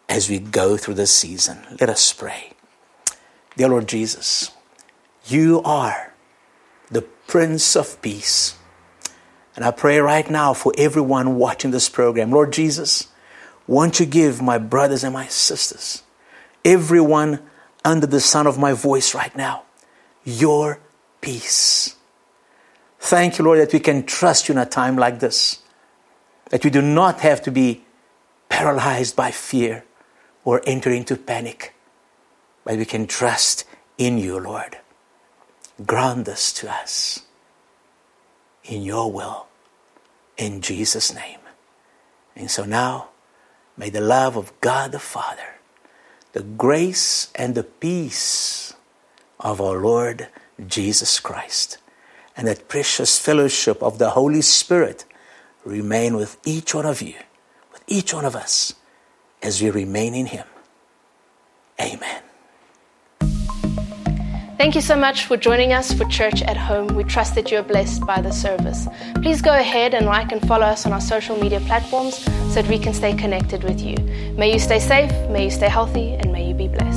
as 0.09 0.29
we 0.29 0.38
go 0.38 0.77
through 0.77 0.95
this 0.95 1.14
season. 1.14 1.59
Let 1.81 1.88
us 1.88 2.12
pray. 2.12 2.53
Dear 3.57 3.71
Lord 3.71 3.88
Jesus, 3.88 4.51
you 5.26 5.62
are 5.64 6.12
the 6.90 7.02
Prince 7.02 7.76
of 7.76 8.00
Peace. 8.02 8.56
And 9.54 9.64
I 9.64 9.70
pray 9.70 9.98
right 9.98 10.28
now 10.30 10.54
for 10.54 10.72
everyone 10.78 11.37
watching 11.37 11.70
this 11.70 11.88
program. 11.88 12.30
Lord 12.30 12.52
Jesus, 12.52 13.08
won't 13.66 14.00
you 14.00 14.06
give 14.06 14.42
my 14.42 14.58
brothers 14.58 15.04
and 15.04 15.12
my 15.12 15.26
sisters, 15.26 16.02
everyone 16.64 17.40
under 17.85 18.06
the 18.06 18.20
sound 18.20 18.48
of 18.48 18.58
my 18.58 18.72
voice 18.72 19.14
right 19.14 19.35
now, 19.37 19.64
your 20.24 20.80
peace. 21.20 21.96
Thank 22.98 23.38
you, 23.38 23.44
Lord, 23.44 23.58
that 23.58 23.72
we 23.72 23.80
can 23.80 24.04
trust 24.04 24.48
you 24.48 24.52
in 24.52 24.58
a 24.58 24.66
time 24.66 24.96
like 24.96 25.20
this, 25.20 25.61
that 26.50 26.64
we 26.64 26.70
do 26.70 26.82
not 26.82 27.20
have 27.20 27.42
to 27.42 27.50
be 27.50 27.85
paralyzed 28.48 29.16
by 29.16 29.30
fear 29.30 29.85
or 30.44 30.62
enter 30.66 30.90
into 30.90 31.16
panic, 31.16 31.74
but 32.64 32.76
we 32.76 32.85
can 32.85 33.06
trust 33.06 33.64
in 33.98 34.18
you, 34.18 34.38
Lord. 34.38 34.78
Grant 35.87 36.27
this 36.27 36.53
to 36.55 36.71
us 36.71 37.21
in 38.64 38.83
your 38.83 39.11
will, 39.11 39.47
in 40.37 40.61
Jesus' 40.61 41.14
name. 41.14 41.38
And 42.37 42.51
so 42.51 42.64
now, 42.64 43.09
may 43.77 43.90
the 43.90 44.01
love 44.01 44.37
of 44.37 44.53
God 44.61 44.92
the 44.92 44.99
Father, 44.99 45.57
the 46.33 46.42
grace 46.42 47.31
and 47.35 47.55
the 47.55 47.64
peace 47.64 48.75
of 49.40 49.61
our 49.61 49.79
Lord 49.79 50.29
Jesus 50.66 51.21
Christ, 51.21 51.79
and 52.37 52.47
that 52.47 52.68
precious 52.68 53.18
fellowship 53.18 53.83
of 53.83 53.99
the 53.99 54.11
Holy 54.11 54.42
Spirit 54.42 55.05
remain 55.64 56.16
with 56.16 56.38
each 56.45 56.75
one 56.75 56.87
of 56.87 57.03
you, 57.03 57.16
with 57.73 57.83
each 57.87 58.14
one 58.14 58.25
of 58.25 58.37
us, 58.37 58.75
as 59.42 59.62
we 59.62 59.71
remain 59.71 60.14
in 60.14 60.27
Him. 60.27 60.47
Amen. 61.81 62.23
Thank 64.62 64.77
you 64.77 64.81
so 64.81 64.94
much 64.94 65.25
for 65.25 65.37
joining 65.37 65.72
us 65.72 65.92
for 65.92 66.05
Church 66.05 66.40
at 66.42 66.57
Home. 66.57 66.87
We 66.94 67.03
trust 67.03 67.35
that 67.35 67.51
you're 67.51 67.64
blessed 67.64 68.07
by 68.07 68.20
the 68.20 68.31
service. 68.31 68.87
Please 69.16 69.42
go 69.42 69.53
ahead 69.53 69.92
and 69.92 70.07
like 70.07 70.31
and 70.31 70.40
follow 70.46 70.66
us 70.66 70.87
on 70.87 70.92
our 70.92 71.01
social 71.01 71.37
media 71.37 71.59
platforms 71.62 72.18
so 72.55 72.62
that 72.62 72.68
we 72.68 72.79
can 72.79 72.94
stay 72.94 73.12
connected 73.12 73.64
with 73.64 73.81
you. 73.81 73.96
May 74.37 74.53
you 74.53 74.61
stay 74.61 74.79
safe, 74.79 75.11
may 75.31 75.46
you 75.46 75.51
stay 75.51 75.68
healthy, 75.68 76.12
and 76.14 76.31
may 76.31 76.46
you 76.46 76.55
be 76.55 76.68
blessed. 76.68 76.91